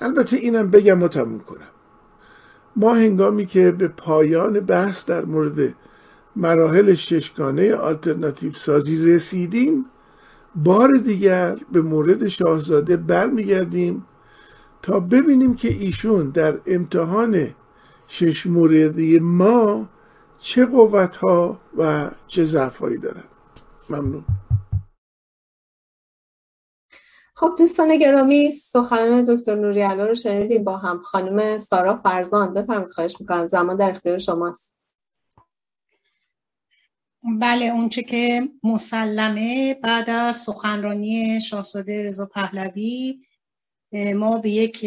البته 0.00 0.36
اینم 0.36 0.70
بگم 0.70 1.02
و 1.02 1.08
تموم 1.08 1.40
کنم. 1.40 1.68
ما 2.76 2.94
هنگامی 2.94 3.46
که 3.46 3.70
به 3.70 3.88
پایان 3.88 4.60
بحث 4.60 5.06
در 5.06 5.24
مورد 5.24 5.74
مراحل 6.36 6.94
ششگانه 6.94 7.74
آلترناتیو 7.74 8.52
سازی 8.52 9.12
رسیدیم 9.12 9.84
بار 10.54 10.96
دیگر 10.96 11.56
به 11.72 11.80
مورد 11.80 12.28
شاهزاده 12.28 12.96
برمیگردیم 12.96 14.04
تا 14.82 15.00
ببینیم 15.00 15.56
که 15.56 15.68
ایشون 15.68 16.30
در 16.30 16.60
امتحان 16.66 17.54
شش 18.08 18.46
موردی 18.46 19.18
ما 19.18 19.88
چه 20.38 20.66
قوت 20.66 21.16
ها 21.16 21.60
و 21.76 22.10
چه 22.26 22.44
ضعف 22.44 22.78
هایی 22.78 22.98
دارند. 22.98 23.28
ممنون. 23.90 24.24
خب 27.34 27.54
دوستان 27.58 27.96
گرامی 27.96 28.50
سخنان 28.50 29.24
دکتر 29.24 29.54
نوری 29.54 29.82
رو 29.82 30.14
شنیدیم 30.14 30.64
با 30.64 30.76
هم. 30.76 31.02
خانم 31.02 31.58
سارا 31.58 31.96
فرزان 31.96 32.54
بفرمایید 32.54 32.88
خواهش 32.88 33.16
می‌کنم. 33.20 33.46
زمان 33.46 33.76
در 33.76 33.90
اختیار 33.90 34.18
شماست. 34.18 34.74
بله 37.40 37.64
اونچه 37.64 38.02
که 38.02 38.48
مسلمه 38.62 39.74
بعد 39.74 40.10
از 40.10 40.36
سخنرانی 40.36 41.40
شاهزاده 41.40 42.02
رضا 42.02 42.26
پهلوی 42.26 43.20
ما 43.92 44.38
به 44.38 44.50
یک 44.50 44.86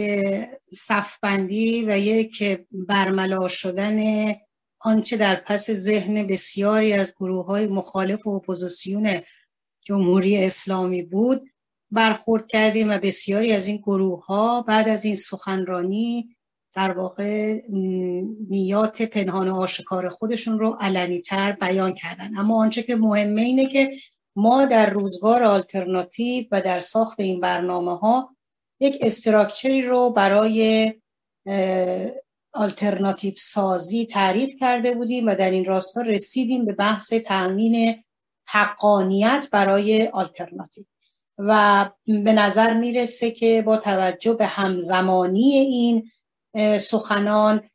صفبندی 0.73 1.85
و 1.85 1.97
یک 1.97 2.43
برملا 2.71 3.47
شدن 3.47 4.31
آنچه 4.79 5.17
در 5.17 5.35
پس 5.35 5.71
ذهن 5.71 6.27
بسیاری 6.27 6.93
از 6.93 7.15
گروه 7.15 7.45
های 7.45 7.67
مخالف 7.67 8.27
و 8.27 8.29
اپوزیسیون 8.29 9.19
جمهوری 9.81 10.45
اسلامی 10.45 11.01
بود 11.01 11.49
برخورد 11.91 12.47
کردیم 12.47 12.89
و 12.89 12.99
بسیاری 12.99 13.53
از 13.53 13.67
این 13.67 13.77
گروه 13.77 14.25
ها 14.25 14.61
بعد 14.61 14.89
از 14.89 15.05
این 15.05 15.15
سخنرانی 15.15 16.35
در 16.75 16.91
واقع 16.91 17.61
نیات 18.49 19.01
پنهان 19.01 19.49
و 19.49 19.55
آشکار 19.55 20.09
خودشون 20.09 20.59
رو 20.59 20.77
علنی 20.79 21.21
تر 21.21 21.51
بیان 21.51 21.93
کردن. 21.93 22.37
اما 22.37 22.61
آنچه 22.61 22.83
که 22.83 22.95
مهمه 22.95 23.41
اینه 23.41 23.65
که 23.65 23.91
ما 24.35 24.65
در 24.65 24.89
روزگار 24.89 25.43
آلترناتیو 25.43 26.45
و 26.51 26.61
در 26.61 26.79
ساخت 26.79 27.19
این 27.19 27.39
برنامه 27.39 27.97
ها 27.97 28.35
یک 28.81 28.97
استراکچری 29.01 29.81
رو 29.81 30.09
برای 30.09 30.93
آلترناتیو 32.53 33.33
سازی 33.37 34.05
تعریف 34.05 34.55
کرده 34.59 34.95
بودیم 34.95 35.27
و 35.27 35.35
در 35.35 35.51
این 35.51 35.65
راستا 35.65 36.01
رسیدیم 36.01 36.65
به 36.65 36.73
بحث 36.73 37.13
تأمین 37.13 38.03
حقانیت 38.47 39.47
برای 39.51 40.07
آلترناتیو 40.07 40.85
و 41.37 41.89
به 42.07 42.33
نظر 42.33 42.73
می‌رسه 42.73 43.31
که 43.31 43.61
با 43.61 43.77
توجه 43.77 44.33
به 44.33 44.45
همزمانی 44.45 45.53
این 45.53 46.09
سخنان 46.79 47.69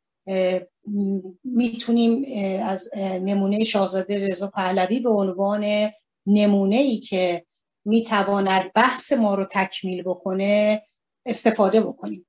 می‌تونیم 1.43 2.25
از 2.63 2.89
نمونه 2.97 3.63
شاهزاده 3.63 4.27
رضا 4.27 4.47
پهلوی 4.47 4.99
به 4.99 5.09
عنوان 5.09 5.91
نمونه 6.25 6.75
ای 6.75 6.97
که 6.97 7.45
می‌تواند 7.85 8.73
بحث 8.73 9.13
ما 9.13 9.35
رو 9.35 9.45
تکمیل 9.51 10.03
بکنه 10.03 10.83
استفاده 11.27 11.81
بکنیم. 11.81 12.25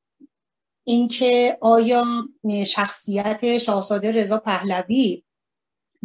اینکه 0.84 1.58
آیا 1.60 2.04
شخصیت 2.66 3.58
شاهزاده 3.58 4.12
رضا 4.12 4.38
پهلوی 4.38 5.24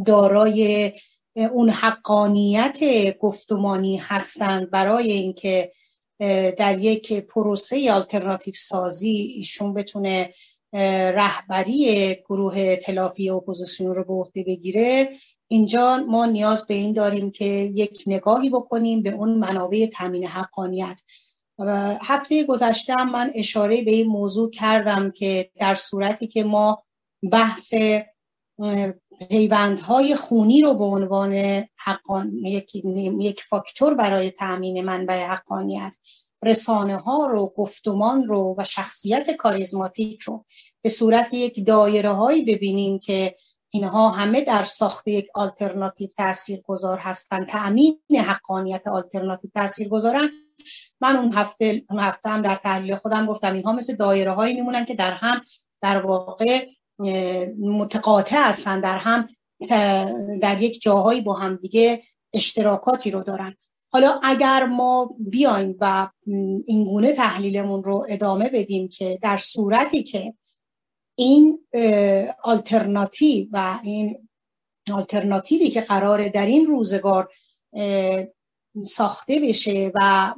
دارای 0.05 0.91
اون 1.35 1.69
حقانیت 1.69 2.79
گفتمانی 3.17 3.97
هستند 3.97 4.69
برای 4.69 5.11
اینکه 5.11 5.71
در 6.57 6.79
یک 6.79 7.13
پروسه 7.13 7.91
آلترناتیو 7.91 8.53
سازی 8.57 9.09
ایشون 9.09 9.73
بتونه 9.73 10.33
رهبری 11.13 12.15
گروه 12.29 12.75
تلافی 12.75 13.29
اپوزیسیون 13.29 13.95
رو 13.95 14.03
به 14.03 14.13
عهده 14.13 14.43
بگیره؟ 14.43 15.09
اینجا 15.47 15.97
ما 15.97 16.25
نیاز 16.25 16.67
به 16.67 16.73
این 16.73 16.93
داریم 16.93 17.31
که 17.31 17.45
یک 17.45 18.03
نگاهی 18.07 18.49
بکنیم 18.49 19.03
به 19.03 19.09
اون 19.09 19.39
منابع 19.39 19.85
تامین 19.85 20.27
حقانیت. 20.27 21.01
هفته 22.01 22.43
گذشته 22.43 23.03
من 23.03 23.31
اشاره 23.35 23.81
به 23.81 23.91
این 23.91 24.07
موضوع 24.07 24.49
کردم 24.49 25.11
که 25.11 25.51
در 25.55 25.75
صورتی 25.75 26.27
که 26.27 26.43
ما 26.43 26.83
بحث 27.31 27.73
پیوندهای 29.29 30.15
خونی 30.15 30.61
رو 30.61 30.73
به 30.73 30.83
عنوان 30.83 31.63
حقان... 31.75 32.33
یک... 32.45 32.75
یک 33.19 33.43
فاکتور 33.43 33.93
برای 33.93 34.31
تأمین 34.31 34.81
منبع 34.85 35.25
حقانیت 35.25 35.95
رسانه 36.43 36.97
ها 36.97 37.25
رو 37.25 37.53
گفتمان 37.57 38.23
رو 38.27 38.55
و 38.57 38.63
شخصیت 38.63 39.31
کاریزماتیک 39.31 40.21
رو 40.21 40.45
به 40.81 40.89
صورت 40.89 41.33
یک 41.33 41.65
دایره 41.65 42.09
هایی 42.09 42.45
ببینیم 42.45 42.99
که 42.99 43.35
اینها 43.69 44.09
همه 44.09 44.41
در 44.41 44.63
ساخت 44.63 45.07
یک 45.07 45.27
آلترناتیو 45.35 46.09
تأثیر 46.17 46.61
گذار 46.61 46.97
هستند 46.97 47.47
تأمین 47.47 47.99
حقانیت 48.27 48.87
آلترناتیو 48.87 49.49
تأثیر 49.55 49.89
گذارن 49.89 50.29
من 51.01 51.15
اون 51.15 51.33
هفته 51.33 51.83
اون 51.89 51.99
هفته 51.99 52.29
هم 52.29 52.41
در 52.41 52.55
تحلیل 52.55 52.95
خودم 52.95 53.25
گفتم 53.25 53.53
اینها 53.53 53.73
مثل 53.73 53.95
دایره 53.95 54.31
هایی 54.31 54.53
میمونن 54.53 54.85
که 54.85 54.95
در 54.95 55.13
هم 55.13 55.41
در 55.81 55.97
واقع 55.97 56.67
متقاطع 57.59 58.49
هستن 58.49 58.81
در 58.81 58.97
هم 58.97 59.29
در 60.41 60.61
یک 60.61 60.81
جاهایی 60.81 61.21
با 61.21 61.33
هم 61.33 61.55
دیگه 61.55 62.03
اشتراکاتی 62.33 63.11
رو 63.11 63.23
دارن. 63.23 63.55
حالا 63.91 64.19
اگر 64.23 64.65
ما 64.65 65.15
بیایم 65.19 65.77
و 65.79 66.09
اینگونه 66.65 67.13
تحلیلمون 67.13 67.83
رو 67.83 68.05
ادامه 68.09 68.49
بدیم 68.49 68.87
که 68.87 69.19
در 69.21 69.37
صورتی 69.37 70.03
که 70.03 70.33
این 71.15 71.59
آلترناتیو 72.43 73.47
و 73.51 73.79
این 73.83 74.29
آلترناتیوی 74.93 75.69
که 75.69 75.81
قراره 75.81 76.29
در 76.29 76.45
این 76.45 76.67
روزگار 76.67 77.29
ساخته 78.81 79.39
بشه 79.39 79.91
و 79.95 80.33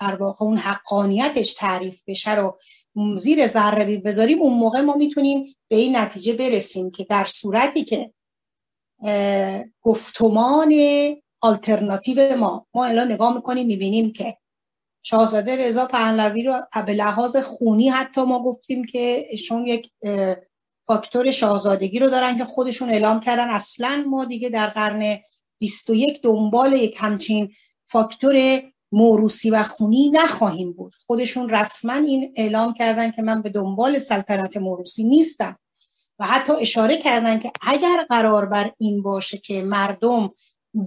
در 0.00 0.14
واقع 0.16 0.44
اون 0.44 0.56
حقانیتش 0.56 1.54
تعریف 1.54 2.02
بشه 2.06 2.34
رو 2.34 2.58
زیر 3.16 3.46
ذره 3.46 3.96
بذاریم 3.96 4.42
اون 4.42 4.58
موقع 4.58 4.80
ما 4.80 4.94
می‌تونیم 4.94 5.56
به 5.68 5.76
این 5.76 5.96
نتیجه 5.96 6.32
برسیم 6.32 6.90
که 6.90 7.04
در 7.04 7.24
صورتی 7.24 7.84
که 7.84 8.12
گفتمان 9.82 10.74
آلترناتیو 11.40 12.36
ما 12.36 12.66
ما 12.74 12.84
الان 12.84 13.12
نگاه 13.12 13.34
می‌کنیم 13.34 13.66
می‌بینیم 13.66 14.12
که 14.12 14.36
شاهزاده 15.02 15.56
رضا 15.56 15.86
پهلوی 15.86 16.42
رو 16.42 16.60
به 16.86 16.92
لحاظ 16.92 17.36
خونی 17.36 17.88
حتی 17.88 18.20
ما 18.20 18.42
گفتیم 18.42 18.84
که 18.84 19.26
ایشون 19.30 19.66
یک 19.66 19.90
فاکتور 20.86 21.30
شاهزادگی 21.30 21.98
رو 21.98 22.10
دارن 22.10 22.38
که 22.38 22.44
خودشون 22.44 22.90
اعلام 22.90 23.20
کردن. 23.20 23.50
اصلا 23.50 24.04
ما 24.08 24.24
دیگه 24.24 24.48
در 24.48 24.66
قرن 24.66 25.18
21 25.58 26.22
دنبال 26.22 26.72
یک 26.72 26.96
همچین 26.98 27.52
فاکتور 27.86 28.62
موروسی 28.92 29.50
و 29.50 29.62
خونی 29.62 30.10
نخواهیم 30.10 30.72
بود. 30.72 30.94
خودشون 31.06 31.48
رسما 31.48 31.92
این 31.92 32.32
اعلام 32.36 32.74
کردن 32.74 33.10
که 33.10 33.22
من 33.22 33.42
به 33.42 33.50
دنبال 33.50 33.98
سلطنت 33.98 34.56
موروسی 34.56 35.04
نیستم. 35.04 35.58
و 36.18 36.26
حتی 36.26 36.52
اشاره 36.52 36.96
کردن 36.96 37.38
که 37.38 37.52
اگر 37.66 38.06
قرار 38.08 38.46
بر 38.46 38.72
این 38.78 39.02
باشه 39.02 39.38
که 39.38 39.62
مردم 39.62 40.30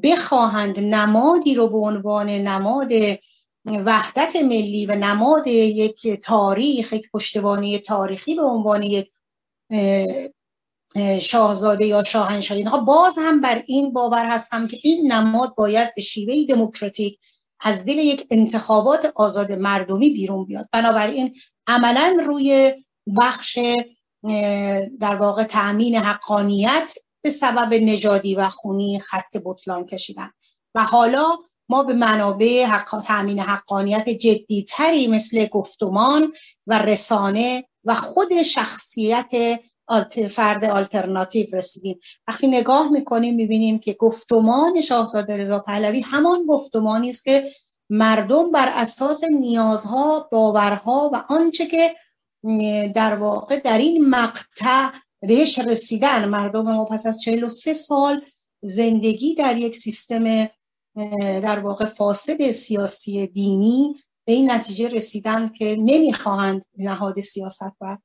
بخواهند 0.03 0.79
نمادی 0.79 1.55
رو 1.55 1.69
به 1.69 1.77
عنوان 1.77 2.29
نماد 2.29 2.91
وحدت 3.65 4.35
ملی 4.35 4.85
و 4.85 4.95
نماد 4.95 5.47
یک 5.47 6.07
تاریخ 6.07 6.93
یک 6.93 7.11
پشتوانه 7.11 7.79
تاریخی 7.79 8.35
به 8.35 8.43
عنوان 8.43 8.83
یک 8.83 9.11
شاهزاده 11.21 11.85
یا 11.85 12.03
شاهنشاهی 12.03 12.59
اینها 12.59 12.77
باز 12.77 13.17
هم 13.17 13.41
بر 13.41 13.63
این 13.67 13.93
باور 13.93 14.25
هستم 14.25 14.67
که 14.67 14.77
این 14.83 15.11
نماد 15.11 15.55
باید 15.55 15.95
به 15.95 16.01
شیوه 16.01 16.55
دموکراتیک 16.55 17.19
از 17.59 17.85
دل 17.85 17.97
یک 17.97 18.27
انتخابات 18.31 19.11
آزاد 19.15 19.51
مردمی 19.51 20.09
بیرون 20.09 20.45
بیاد. 20.45 20.69
بنابراین 20.71 21.35
عملا 21.67 22.17
روی 22.25 22.73
بخش 23.17 23.59
در 24.99 25.15
واقع 25.15 25.43
تأمین 25.43 25.95
حقانیت 25.95 26.93
به 27.21 27.29
سبب 27.29 27.73
نژادی 27.73 28.35
و 28.35 28.49
خونی 28.49 28.99
خط 28.99 29.37
بطلان 29.45 29.85
کشیدن. 29.85 30.31
و 30.75 30.83
حالا 30.83 31.37
ما 31.69 31.83
به 31.83 31.93
منابع 31.93 32.65
حق... 32.65 33.01
تأمین 33.01 33.39
حقانیت 33.39 34.09
جدیتری 34.09 35.07
مثل 35.07 35.45
گفتمان 35.45 36.33
و 36.67 36.79
رسانه 36.79 37.63
و 37.85 37.95
خود 37.95 38.41
شخصیت 38.41 39.59
فرد 40.29 40.65
آلترناتیو 40.65 41.47
رسیدیم. 41.53 41.99
وقتی 42.27 42.47
نگاه 42.47 42.89
می‌کنیم 42.89 43.35
می‌بینیم 43.35 43.79
که 43.79 43.93
گفتمان 43.93 44.81
شاهزاده 44.81 45.37
رضا 45.37 45.59
پهلوی 45.59 46.01
همان 46.01 46.45
گفتمانی 46.47 47.09
است 47.09 47.25
که 47.25 47.51
مردم 47.89 48.51
بر 48.51 48.71
اساس 48.75 49.23
نیازها 49.23 50.29
باورها 50.31 51.09
و 51.13 51.23
آنچه 51.29 51.65
که 51.65 51.95
در 52.95 53.15
واقع 53.15 53.59
در 53.59 53.77
این 53.77 54.09
مقطع 54.09 54.89
بهش 55.21 55.59
رسیدن 55.59 56.25
مردم 56.25 56.61
ما 56.61 56.85
پس 56.85 57.05
از 57.05 57.21
43 57.21 57.73
سال 57.73 58.21
زندگی 58.61 59.35
در 59.35 59.57
یک 59.57 59.75
سیستم 59.75 60.49
در 61.17 61.59
واقع 61.59 61.85
فاسد 61.85 62.49
سیاسی 62.49 63.27
دینی 63.27 63.95
به 64.25 64.33
این 64.33 64.51
نتیجه 64.51 64.87
رسیدن 64.87 65.47
که 65.47 65.75
نمی‌خواهند 65.79 66.65
نهاد 66.77 67.19
سیاست 67.19 67.75
و 67.81 67.97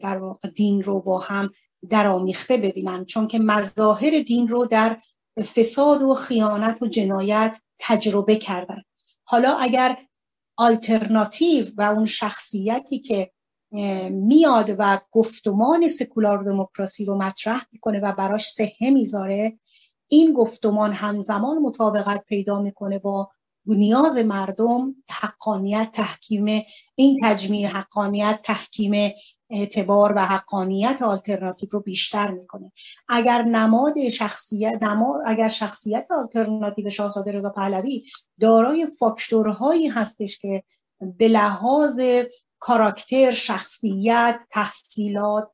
در 0.00 0.18
واقع 0.18 0.48
دین 0.48 0.82
رو 0.82 1.00
با 1.00 1.18
هم 1.18 1.50
درآمیخته 1.90 2.56
ببینن. 2.56 3.04
چون 3.04 3.28
که 3.28 3.38
مظاهر 3.38 4.20
دین 4.20 4.48
رو 4.48 4.66
در 4.66 4.98
فساد 5.56 6.02
و 6.02 6.14
خیانت 6.14 6.82
و 6.82 6.86
جنایت 6.86 7.60
تجربه 7.78 8.36
کردن. 8.36 8.82
حالا 9.24 9.56
اگر 9.56 9.98
آلترناتیو 10.56 11.66
و 11.76 11.82
اون 11.82 12.06
شخصیتی 12.06 12.98
که 12.98 13.30
میاد 14.10 14.74
و 14.78 15.00
گفتمان 15.12 15.88
سکولار 15.88 16.38
دموکراسی 16.38 17.04
رو 17.04 17.16
مطرح 17.16 17.62
می‌کنه 17.72 18.00
و 18.00 18.12
براش 18.12 18.48
سهه 18.48 18.90
می‌ذاره 18.90 19.58
این 20.08 20.32
گفتمان 20.32 20.92
همزمان 20.92 21.58
مطابقت 21.58 22.24
پیدا 22.26 22.60
می‌کنه 22.60 22.98
با 22.98 23.30
نیاز 23.66 24.16
مردم 24.16 24.94
حقانیت 25.10 25.90
تحکیم 25.92 26.62
این 26.94 27.18
تجمیع 27.22 27.68
حقانیت 27.68 28.40
تحکیم 28.44 29.12
اعتبار 29.50 30.12
و 30.16 30.26
حقانیت 30.26 31.02
آلترناتیو 31.02 31.68
رو 31.72 31.80
بیشتر 31.80 32.30
می‌کنه. 32.30 32.72
اگر 33.08 33.42
نماد 33.42 34.08
شخصیت 34.08 34.82
نماد 34.82 35.22
اگر 35.26 35.48
شخصیت 35.48 36.06
آلترناتیو 36.10 36.90
شاهزاده 36.90 37.32
رضا 37.32 37.50
پهلوی 37.50 38.02
دارای 38.40 38.86
فاکتورهایی 38.98 39.88
هستش 39.88 40.38
که 40.38 40.62
به 41.18 41.28
لحاظ 41.28 42.00
کاراکتر 42.58 43.32
شخصیت 43.32 44.40
تحصیلات 44.50 45.50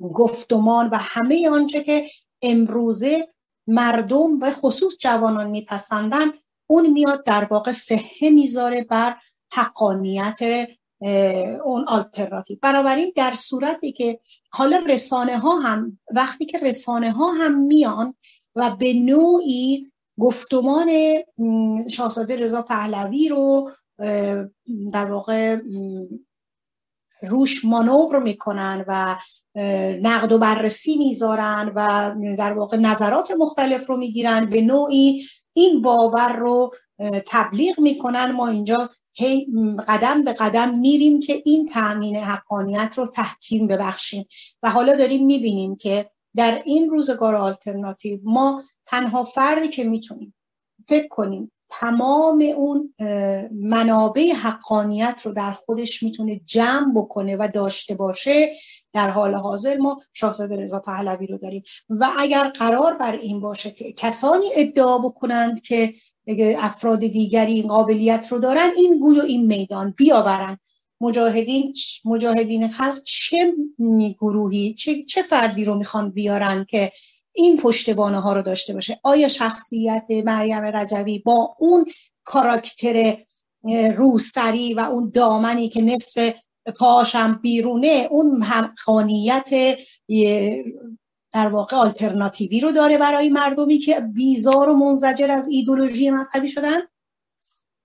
گفتمان 0.00 0.88
و 0.88 0.96
همه 1.00 1.50
آنچه 1.50 1.82
که 1.82 2.06
امروزه 2.42 3.28
مردم 3.66 4.40
و 4.40 4.50
خصوص 4.50 4.96
جوانان 5.00 5.50
میپسندن 5.50 6.26
اون 6.66 6.90
میاد 6.90 7.24
در 7.24 7.44
واقع 7.44 7.72
سهه 7.72 8.30
می‌ذاره 8.30 8.84
بر 8.84 9.16
حقانیت 9.52 10.38
اون 11.64 11.84
آلترناتیو 11.88 12.58
بنابراین 12.62 13.12
در 13.16 13.34
صورتی 13.34 13.92
که 13.92 14.20
حالا 14.50 14.78
رسانه 14.88 15.38
ها 15.38 15.58
هم 15.58 15.98
وقتی 16.14 16.46
که 16.46 16.58
رسانه 16.58 17.12
ها 17.12 17.32
هم 17.32 17.58
میان 17.58 18.14
و 18.54 18.76
به 18.76 18.92
نوعی 18.92 19.92
گفتمان 20.18 20.88
شاهزاده 21.90 22.36
رضا 22.36 22.62
پهلوی 22.62 23.28
رو 23.28 23.70
در 24.92 25.10
واقع 25.10 25.60
روش 27.22 27.64
مانور 27.64 28.18
می‌کنن 28.18 28.84
و 28.88 29.16
نقد 30.02 30.32
و 30.32 30.38
بررسی 30.38 30.96
می‌ذارن 30.96 31.72
و 31.76 32.14
در 32.38 32.52
واقع 32.52 32.76
نظرات 32.76 33.30
مختلف 33.38 33.86
رو 33.86 33.96
می‌گیرن 33.96 34.50
به 34.50 34.60
نوعی 34.60 35.24
این 35.54 35.82
باور 35.82 36.36
رو 36.36 36.72
تبلیغ 37.26 37.80
می‌کنن. 37.80 38.30
ما 38.30 38.48
اینجا 38.48 38.90
هی 39.12 39.46
قدم 39.88 40.24
به 40.24 40.32
قدم 40.32 40.78
میریم 40.78 41.20
که 41.20 41.42
این 41.44 41.66
تأمین 41.66 42.16
حقانیت 42.16 42.94
رو 42.96 43.06
تحکیم 43.06 43.66
ببخشیم. 43.66 44.26
و 44.62 44.70
حالا 44.70 44.96
داریم 44.96 45.26
می‌بینیم 45.26 45.76
که 45.76 46.10
در 46.36 46.62
این 46.64 46.90
روزگار 46.90 47.34
آلترناتیو 47.34 48.20
ما 48.22 48.62
تنها 48.86 49.24
فردی 49.24 49.68
که 49.68 49.84
می‌تونیم 49.84 50.34
فکر 50.88 51.08
کنیم 51.08 51.52
تمام 51.68 52.44
اون 52.56 52.94
منابع 53.52 54.32
حقانیت 54.32 55.22
رو 55.24 55.32
در 55.32 55.50
خودش 55.50 56.02
می‌تونه 56.02 56.40
جمع 56.44 56.92
بکنه 56.96 57.36
و 57.36 57.48
داشته 57.54 57.94
باشه 57.94 58.52
در 58.94 59.10
حال 59.10 59.34
حاضر 59.34 59.76
ما 59.76 60.00
شاهزاده 60.12 60.56
رضا 60.56 60.80
پهلوی 60.80 61.26
رو 61.26 61.38
داریم. 61.38 61.62
و 61.88 62.10
اگر 62.18 62.48
قرار 62.48 62.94
بر 62.94 63.12
این 63.12 63.40
باشه 63.40 63.70
که 63.70 63.92
کسانی 63.92 64.46
ادعا 64.54 64.98
بکنند 64.98 65.62
که 65.62 65.94
افراد 66.58 66.98
دیگری 66.98 67.52
این 67.52 67.68
قابلیت 67.68 68.28
رو 68.30 68.38
دارن 68.38 68.70
این 68.76 68.98
گوی 68.98 69.20
و 69.20 69.22
این 69.22 69.46
میدان 69.46 69.94
بیاورند. 69.96 70.58
مجاهدین 71.00 71.74
مجاهدین 72.04 72.68
خلق 72.68 73.02
چه 73.02 73.54
گروهی 74.20 74.74
چه, 74.74 75.02
چه 75.02 75.22
فردی 75.22 75.64
رو 75.64 75.74
می‌خوان 75.74 76.10
بیارن 76.10 76.66
که 76.70 76.92
این 77.32 77.56
پشتبانه 77.56 78.20
ها 78.20 78.32
رو 78.32 78.42
داشته 78.42 78.72
باشه؟ 78.72 79.00
آیا 79.02 79.28
شخصیت 79.28 80.06
مریم 80.10 80.64
رجوی 80.64 81.18
با 81.18 81.56
اون 81.58 81.86
کاراکتر 82.24 83.16
روسری 83.96 84.74
و 84.74 84.80
اون 84.80 85.10
دامنی 85.14 85.68
که 85.68 85.82
نصف 85.82 86.34
پاشم 86.78 87.38
بیرونه 87.42 88.08
اون 88.10 88.42
حقانیت 88.42 89.50
در 91.32 91.48
واقع 91.48 91.76
آلترناتیوی 91.76 92.60
رو 92.60 92.72
داره 92.72 92.98
برای 92.98 93.28
مردمی 93.28 93.78
که 93.78 94.00
بیزار 94.00 94.68
و 94.68 94.74
منزجر 94.74 95.30
از 95.30 95.48
ایدولوژی 95.48 96.10
مذهبی 96.10 96.48
شدن. 96.48 96.80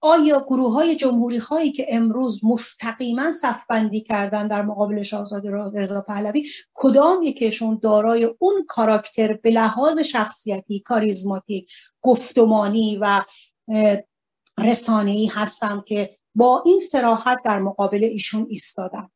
آیا 0.01 0.45
گروه 0.47 0.73
های 0.73 0.95
جمهوری 0.95 1.39
خواهی 1.39 1.71
که 1.71 1.85
امروز 1.89 2.45
مستقیما 2.45 3.31
صفبندی 3.31 4.01
کردن 4.01 4.47
در 4.47 4.61
مقابل 4.61 5.01
شاهزاده 5.01 5.51
رضا 5.73 6.01
پهلوی 6.01 6.47
کدام 6.73 7.23
یکشون 7.23 7.79
دارای 7.83 8.23
اون 8.39 8.65
کاراکتر 8.67 9.33
به 9.33 9.49
لحاظ 9.49 9.99
شخصیتی 9.99 10.79
کاریزماتیک 10.79 11.71
گفتمانی 12.01 12.97
و 13.01 13.23
رسانه‌ای 14.59 15.25
هستم 15.25 15.83
که 15.87 16.09
با 16.35 16.63
این 16.65 16.79
سراحت 16.79 17.39
در 17.45 17.59
مقابل 17.59 18.03
ایشون 18.03 18.47
ایستادن 18.49 19.09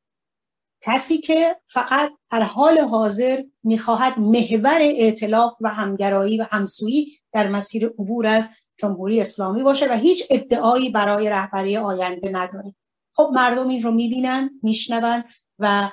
کسی 0.81 1.17
که 1.17 1.57
فقط 1.67 2.11
در 2.31 2.41
حال 2.41 2.79
حاضر 2.79 3.43
می‌خواهد 3.63 4.19
محور 4.19 4.77
اعتلاف 4.81 5.53
و 5.61 5.69
همگرایی 5.69 6.37
و 6.37 6.45
همسویی 6.51 7.11
در 7.31 7.47
مسیر 7.47 7.85
عبور 7.85 8.27
از 8.27 8.49
جمهوری 8.77 9.21
اسلامی 9.21 9.63
باشه 9.63 9.89
و 9.89 9.93
هیچ 9.93 10.23
ادعایی 10.29 10.89
برای 10.89 11.29
رهبری 11.29 11.77
آینده 11.77 12.29
نداره. 12.29 12.75
خب 13.15 13.31
مردم 13.33 13.67
این 13.67 13.81
رو 13.81 13.91
می‌بینن 13.91 14.59
میشنون 14.63 15.23
و 15.59 15.89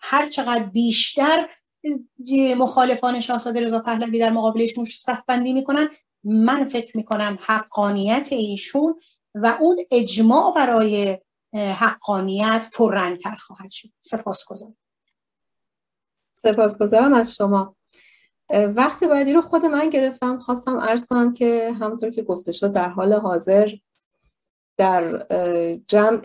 هر 0.00 0.26
چقدر 0.26 0.62
بیشتر 0.62 1.48
مخالفان 2.56 3.20
شاهزاده 3.20 3.60
رضا 3.60 3.78
پهلوی 3.78 4.18
در 4.18 4.30
مقابلشون 4.30 4.84
صف 4.84 5.22
بندی 5.26 5.52
می‌کنن 5.52 5.88
من 6.24 6.64
فکر 6.64 6.96
می‌کنم 6.96 7.38
حقانیت 7.40 8.28
ایشون 8.32 9.00
و 9.34 9.56
اون 9.60 9.84
اجماع 9.90 10.54
برای 10.54 11.18
حقانیت 11.54 12.68
پررنگتر 12.72 13.34
خواهد 13.34 13.70
شد. 13.70 13.88
سپاسگزارم. 14.00 14.76
سپاسگزارم 16.36 17.14
از 17.14 17.34
شما. 17.34 17.76
وقت 18.74 19.04
بعدی 19.04 19.32
رو 19.32 19.40
خود 19.40 19.64
من 19.64 19.90
گرفتم. 19.90 20.38
خواستم 20.38 20.78
عرض 20.78 21.06
کنم 21.06 21.34
که 21.34 21.72
همونطور 21.80 22.10
که 22.10 22.22
گفته 22.22 22.52
شد 22.52 22.72
در 22.72 22.88
حال 22.88 23.12
حاضر 23.12 23.70
در 24.76 25.26
جمع 25.88 26.22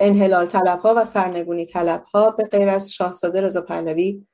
انحلال 0.00 0.46
طلب 0.46 0.78
ها 0.78 0.94
و 0.96 1.04
سرنگونی 1.04 1.66
طلب 1.66 2.04
ها 2.04 2.30
به 2.30 2.44
غیر 2.44 2.68
از 2.68 2.92
شاهزاده 2.92 3.40
رضا 3.40 3.60
پهلوی 3.60 4.26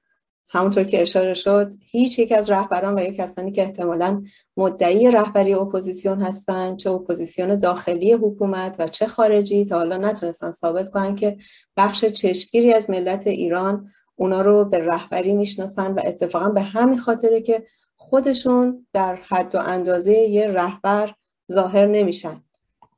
همونطور 0.48 0.84
که 0.84 1.02
اشاره 1.02 1.34
شد 1.34 1.72
هیچ 1.80 2.18
یک 2.18 2.32
از 2.32 2.50
رهبران 2.50 2.98
و 2.98 3.02
یک 3.02 3.16
کسانی 3.16 3.52
که 3.52 3.62
احتمالا 3.62 4.22
مدعی 4.56 5.10
رهبری 5.10 5.54
اپوزیسیون 5.54 6.22
هستند 6.22 6.78
چه 6.78 6.90
اپوزیسیون 6.90 7.58
داخلی 7.58 8.12
حکومت 8.12 8.76
و 8.78 8.88
چه 8.88 9.06
خارجی 9.06 9.64
تا 9.64 9.78
حالا 9.78 9.96
نتونستن 9.96 10.50
ثابت 10.50 10.90
کنن 10.90 11.14
که 11.14 11.36
بخش 11.76 12.04
چشمگیری 12.04 12.72
از 12.72 12.90
ملت 12.90 13.26
ایران 13.26 13.90
اونا 14.16 14.40
رو 14.40 14.64
به 14.64 14.78
رهبری 14.78 15.32
می‌شناسن 15.32 15.92
و 15.92 16.00
اتفاقا 16.04 16.48
به 16.48 16.62
همین 16.62 16.98
خاطره 16.98 17.40
که 17.40 17.62
خودشون 17.96 18.86
در 18.92 19.14
حد 19.14 19.54
و 19.54 19.58
اندازه 19.58 20.12
یه 20.12 20.46
رهبر 20.46 21.14
ظاهر 21.52 21.86
نمیشن. 21.86 22.40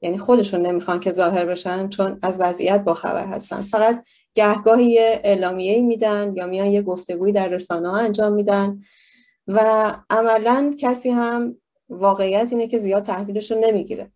یعنی 0.03 0.19
خودشون 0.19 0.67
نمی‌خوان 0.67 1.01
که 1.01 1.13
ظاهر 1.13 1.45
بشن 1.45 1.89
چون 1.89 2.19
از 2.23 2.41
وضعیت 2.41 2.85
با 2.85 2.95
خبر 2.95 3.27
هستن. 3.27 3.63
فقط 3.63 4.05
گهگاهی 4.37 4.85
یه 4.85 5.21
اعلامیه 5.25 5.83
میدن 5.83 6.33
یا 6.37 6.47
میان 6.47 6.67
یه 6.67 6.83
گفتگویی 6.83 7.33
در 7.33 7.49
رسانه 7.49 7.91
ها 7.91 7.97
انجام 7.97 8.33
میدن 8.33 8.79
و 9.47 9.93
عملا 10.11 10.75
کسی 10.79 11.11
هم 11.11 11.57
واقعیت 11.89 12.49
اینه 12.51 12.67
که 12.67 12.79
زیاد 12.79 13.03
تحویلش 13.03 13.51
رو 13.51 13.61
نمی‌گیره. 13.61 14.13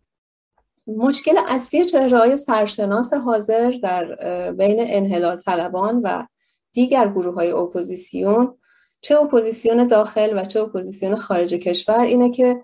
مشکل 0.87 1.37
اصلی 1.47 1.85
چهره 1.85 2.17
های 2.17 2.37
سرشناس 2.37 3.13
حاضر 3.13 3.71
در 3.83 4.15
بین 4.51 4.77
انحلال 4.79 5.37
طلبان 5.37 6.01
و 6.03 6.25
دیگر 6.73 7.07
گروه 7.07 7.35
های 7.35 7.51
اپوزیسیون 7.51 8.57
چه 9.01 9.21
اپوزیسیون 9.21 9.87
داخل 9.87 10.39
و 10.39 10.45
چه 10.45 10.61
اپوزیسیون 10.61 11.15
خارج 11.15 11.53
کشور 11.53 11.99
اینه 11.99 12.31
که 12.31 12.63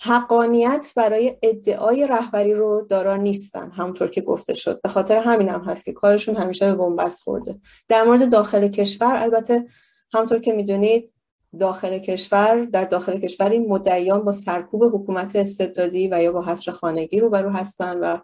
حقانیت 0.00 0.92
برای 0.96 1.36
ادعای 1.42 2.06
رهبری 2.06 2.54
رو 2.54 2.86
دارا 2.90 3.16
نیستن 3.16 3.70
همونطور 3.70 4.08
که 4.08 4.20
گفته 4.20 4.54
شد. 4.54 4.80
به 4.82 4.88
خاطر 4.88 5.16
همین 5.16 5.48
هم 5.48 5.60
هست 5.60 5.84
که 5.84 5.92
کارشون 5.92 6.36
همیشه 6.36 6.66
به 6.66 6.74
بنبست 6.74 7.22
خورده. 7.22 7.58
در 7.88 8.04
مورد 8.04 8.30
داخل 8.30 8.68
کشور 8.68 9.16
البته 9.16 9.66
همونطور 10.14 10.38
که 10.38 10.52
می‌دونید 10.52 11.14
داخل 11.60 11.98
کشور 11.98 12.64
در 12.64 12.84
داخل 12.84 13.18
کشور 13.18 13.48
این 13.48 13.68
مدعیان 13.68 14.24
با 14.24 14.32
سرکوب 14.32 14.84
حکومت 14.84 15.36
استبدادی 15.36 16.08
و 16.08 16.22
یا 16.22 16.32
با 16.32 16.42
حصر 16.42 16.72
خانگی 16.72 17.20
رو 17.20 17.30
برو 17.30 17.50
هستن 17.50 17.98
و 18.00 18.18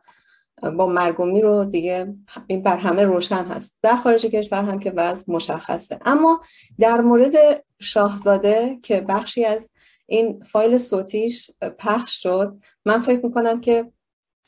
با 0.70 0.87
مرگومی 0.87 1.40
رو 1.40 1.64
دیگه 1.64 2.14
این 2.46 2.62
بر 2.62 2.76
همه 2.76 3.02
روشن 3.04 3.44
هست. 3.44 3.78
در 3.83 3.96
خارج 3.96 4.26
کشور 4.26 4.64
هم 4.64 4.78
که 4.78 4.92
وضع 4.96 5.33
مشخصه. 5.33 5.98
اما 6.04 6.40
در 6.78 7.00
مورد 7.00 7.35
شاهزاده 7.78 8.78
که 8.83 9.00
بخشی 9.00 9.44
از 9.44 9.70
این 10.11 10.42
فایل 10.42 10.79
صوتیش 10.79 11.51
پخش 11.79 12.23
شد. 12.23 12.59
من 12.85 13.01
فکر 13.01 13.27
می‌کنم 13.27 13.61
که 13.61 13.92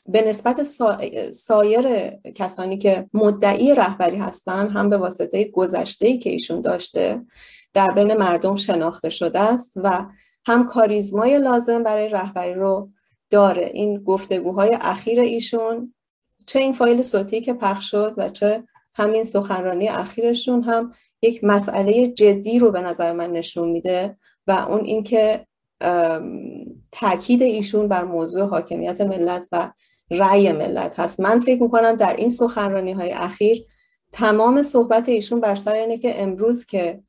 به 0.05 0.21
نسبت 0.21 0.63
سایر 1.31 2.09
کسانی 2.35 2.77
که 2.77 3.09
مدعی 3.13 3.75
رهبری 3.75 4.17
هستن 4.17 4.67
هم 4.67 4.89
به 4.89 4.97
واسطه 4.97 5.43
گذشته 5.43 6.17
که 6.17 6.29
ایشون 6.29 6.61
داشته 6.61 7.21
در 7.73 7.91
بین 7.91 8.13
مردم 8.13 8.55
شناخته 8.55 9.09
شده 9.09 9.39
است 9.39 9.73
و 9.75 10.05
هم 10.47 10.67
کاریزمای 10.67 11.39
لازم 11.39 11.83
برای 11.83 12.09
رهبری 12.09 12.53
رو 12.53 12.89
داره. 13.29 13.71
این 13.73 14.03
گفتگوهای 14.03 14.77
اخیر 14.81 15.19
ایشون 15.19 15.93
چه 16.45 16.59
این 16.59 16.73
فایل 16.73 17.01
صوتی 17.01 17.41
که 17.41 17.53
پخش 17.53 17.91
شد 17.91 18.13
و 18.17 18.29
چه 18.29 18.63
همین 18.95 19.23
سخنرانی 19.23 19.87
اخیرشون 19.89 20.63
هم 20.63 20.91
یک 21.21 21.43
مسئله 21.43 22.07
جدی 22.07 22.59
رو 22.59 22.71
به 22.71 22.81
نظر 22.81 23.13
من 23.13 23.31
نشون 23.31 23.69
میده 23.69 24.17
و 24.47 24.51
اون 24.51 24.85
اینکه 24.85 25.47
تاکید 26.91 27.41
ایشون 27.41 27.87
بر 27.87 28.03
موضوع 28.03 28.43
حاکمیت 28.43 29.01
ملت 29.01 29.47
و 29.51 29.71
رأی 30.11 30.51
ملت 30.51 30.99
هست. 30.99 31.19
من 31.19 31.39
فکر 31.39 31.63
می‌کنم 31.63 31.91
در 31.91 32.15
این 32.15 32.29
سخنرانی 32.29 32.91
های 32.91 33.11
اخیر 33.11 33.65
تمام 34.11 34.61
صحبت 34.61 35.09
ایشون 35.09 35.39
بر 35.39 35.55
سر 35.55 35.73
اینه 35.73 35.97
که 35.97 36.21
امروز 36.21 36.65
که 36.65 37.01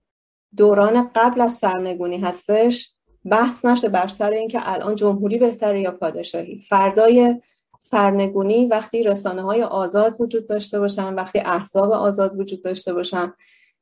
دوران 0.56 1.10
قبل 1.14 1.40
از 1.40 1.52
سرنگونی 1.52 2.18
هستش 2.18 2.94
بحث 3.30 3.64
نشه 3.64 3.88
بر 3.88 4.08
سر 4.08 4.30
اینکه 4.30 4.60
الان 4.62 4.94
جمهوری 4.94 5.38
بهتره 5.38 5.80
یا 5.80 5.90
پادشاهی. 5.90 6.58
فردای 6.58 7.40
سرنگونی 7.78 8.66
وقتی 8.66 9.02
رسانه 9.02 9.42
های 9.42 9.62
آزاد 9.62 10.16
وجود 10.20 10.46
داشته 10.46 10.78
باشن 10.78 11.14
وقتی 11.14 11.38
احزاب 11.38 11.92
آزاد 11.92 12.40
وجود 12.40 12.62
داشته 12.62 12.94
باشن 12.94 13.32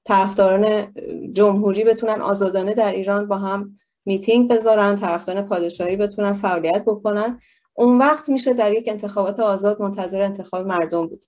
طرفداران 0.04 0.94
جمهوری 1.32 1.84
بتونن 1.84 2.20
آزادانه 2.20 2.74
در 2.74 2.92
ایران 2.92 3.28
با 3.28 3.36
هم 3.36 3.76
میتینگ 4.06 4.50
بذارن 4.50 4.94
طرفداران 4.94 5.46
پادشاهی 5.46 5.96
بتونن 5.96 6.32
فعالیت 6.32 6.84
بکنن. 6.86 7.40
اون 7.74 7.98
وقت 7.98 8.28
میشه 8.28 8.52
در 8.52 8.72
یک 8.72 8.88
انتخابات 8.88 9.40
آزاد 9.40 9.82
منتظر 9.82 10.22
انتخاب 10.22 10.66
مردم 10.66 11.06
بود. 11.06 11.24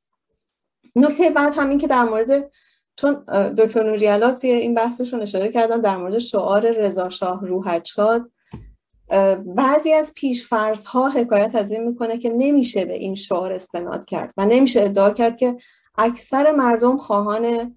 نکته 0.97 1.31
بعد 1.31 1.53
همین 1.57 1.79
که 1.79 1.87
در 1.87 2.05
مورد 2.05 2.51
چون 2.97 3.15
دکتر 3.59 3.83
نوریالا 3.83 4.33
توی 4.33 4.51
این 4.51 4.75
بحثشون 4.75 5.23
اشاره 5.23 5.49
کردن 5.49 5.81
در 5.81 5.97
مورد 5.97 6.19
شعار 6.19 6.71
رضا 6.71 7.09
شاه 7.09 7.47
روحت 7.47 7.85
شاد 7.85 8.31
بعضی 9.47 9.93
از 9.93 10.13
پیشفرض 10.15 10.85
ها 10.85 11.09
حکایت 11.09 11.55
از 11.55 11.71
این 11.71 11.85
می‌کنه 11.85 12.19
که 12.19 12.29
نمیشه 12.29 12.85
به 12.85 12.95
این 12.95 13.15
شعار 13.15 13.53
استناد 13.53 14.05
کرد 14.05 14.35
و 14.37 14.47
نمیشه 14.47 14.83
ادعا 14.83 15.11
کرد 15.11 15.37
که 15.37 15.57
اکثر 15.99 16.53
مردم 16.53 16.97
خواهان 16.97 17.77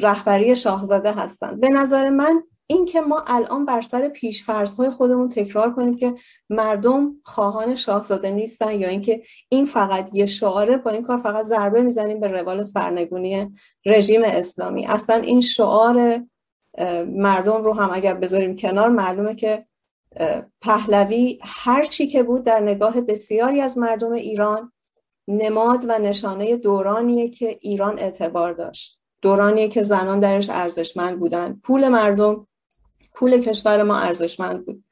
رهبری 0.00 0.56
شاهزاده 0.56 1.12
هستند. 1.12 1.60
به 1.60 1.68
نظر 1.68 2.10
من 2.10 2.42
این 2.66 2.86
که 2.86 3.00
ما 3.00 3.24
الان 3.26 3.64
بر 3.64 3.80
سر 3.80 4.12
های 4.78 4.90
خودمون 4.90 5.28
تکرار 5.28 5.74
کنیم 5.74 5.96
که 5.96 6.14
مردم 6.50 7.16
خواهان 7.24 7.74
شاهزاده 7.74 8.30
نیستن 8.30 8.80
یا 8.80 8.88
اینکه 8.88 9.22
این 9.48 9.66
فقط 9.66 10.10
یه 10.12 10.26
شعاره 10.26 10.76
با 10.76 10.90
این 10.90 11.02
کار 11.02 11.18
فقط 11.18 11.44
ضربه 11.44 11.82
می‌زنیم 11.82 12.20
به 12.20 12.28
روال 12.28 12.64
سرنگونی 12.64 13.52
رژیم 13.86 14.22
اسلامی. 14.24 14.86
اصلا 14.86 15.16
این 15.16 15.40
شعار 15.40 16.20
مردم 17.06 17.64
رو 17.64 17.72
هم 17.74 17.90
اگر 17.92 18.14
بذاریم 18.14 18.56
کنار 18.56 18.88
معلومه 18.88 19.34
که 19.34 19.66
پهلوی 20.60 21.38
هر 21.42 21.84
چی 21.84 22.06
که 22.06 22.22
بود 22.22 22.42
در 22.42 22.60
نگاه 22.60 23.00
بسیاری 23.00 23.60
از 23.60 23.78
مردم 23.78 24.12
ایران 24.12 24.72
نماد 25.28 25.84
و 25.88 25.98
نشانه 25.98 26.56
دورانیه 26.56 27.28
که 27.28 27.58
ایران 27.60 27.98
اعتبار 27.98 28.52
داشت. 28.52 29.00
دورانیه 29.22 29.68
که 29.68 29.82
زنان 29.82 30.20
درش 30.20 30.50
ارزشمند 30.50 31.20
بودن. 31.20 31.60
پول 31.64 31.88
مردم 31.88 32.46
پول 33.14 33.40
کشور 33.40 33.82
ما 33.82 33.98
ارزشمند 33.98 34.66
بود. 34.66 34.84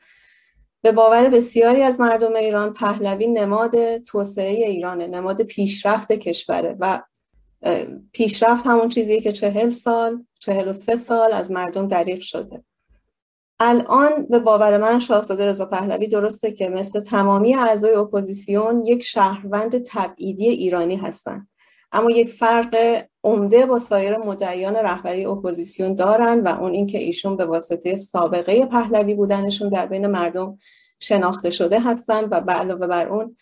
به 0.83 0.93
باور 0.93 1.29
بسیاری 1.29 1.83
از 1.83 2.01
مردم 2.01 2.35
ایران 2.35 2.75
پهلوی 2.75 3.27
نماد 3.27 3.99
توسعه 3.99 4.67
ایرانه 4.67 5.07
نماد 5.07 5.43
پیشرفت 5.43 6.13
کشوره 6.13 6.77
و 6.81 7.03
پیشرفت 8.13 8.67
همون 8.67 8.89
چیزیه 8.89 9.21
که 9.21 9.33
چهل 9.33 9.71
سال 9.71 10.25
چهل 10.41 10.69
و 10.69 10.73
سه 10.73 10.97
سال 10.97 11.33
از 11.33 11.51
مردم 11.51 11.89
دریغ 11.89 12.21
شده. 12.21 12.65
الان 13.61 14.27
به 14.27 14.39
باور 14.39 14.79
من 14.79 14.99
شاهزاده 14.99 15.47
رضا 15.47 15.67
پهلوی 15.67 16.07
درسته 16.07 16.53
که 16.53 16.69
مثل 16.69 17.01
تمامی 17.01 17.55
اعضای 17.55 17.95
اپوزیسیون 17.95 18.87
یک 18.87 19.03
شهروند 19.03 19.83
تبعیدی 19.87 20.49
ایرانی 20.49 20.97
هستند 20.97 21.49
اما 21.93 22.11
یک 22.11 22.29
فرق 22.29 23.05
عمده 23.25 23.67
با 23.67 23.79
سایر 23.79 24.17
مدعیان 24.17 24.77
رهبری 24.77 25.25
اپوزیسیون 25.25 25.95
دارن 25.95 26.41
و 26.41 26.49
اون 26.49 26.73
اینکه 26.73 26.99
ایشون 26.99 27.37
به 27.37 27.45
واسطه 27.45 27.97
سابقه 27.97 28.67
پهلوی 28.67 29.15
بودنشون 29.15 29.69
در 29.69 29.87
بین 29.87 30.07
مردم 30.07 30.59
شناخته 31.01 31.51
شده 31.51 31.81
هستند 31.81 32.29
و 32.31 32.41
به 32.41 32.53
علاوه 32.53 32.87
بر 32.87 33.09
اون 33.09 33.37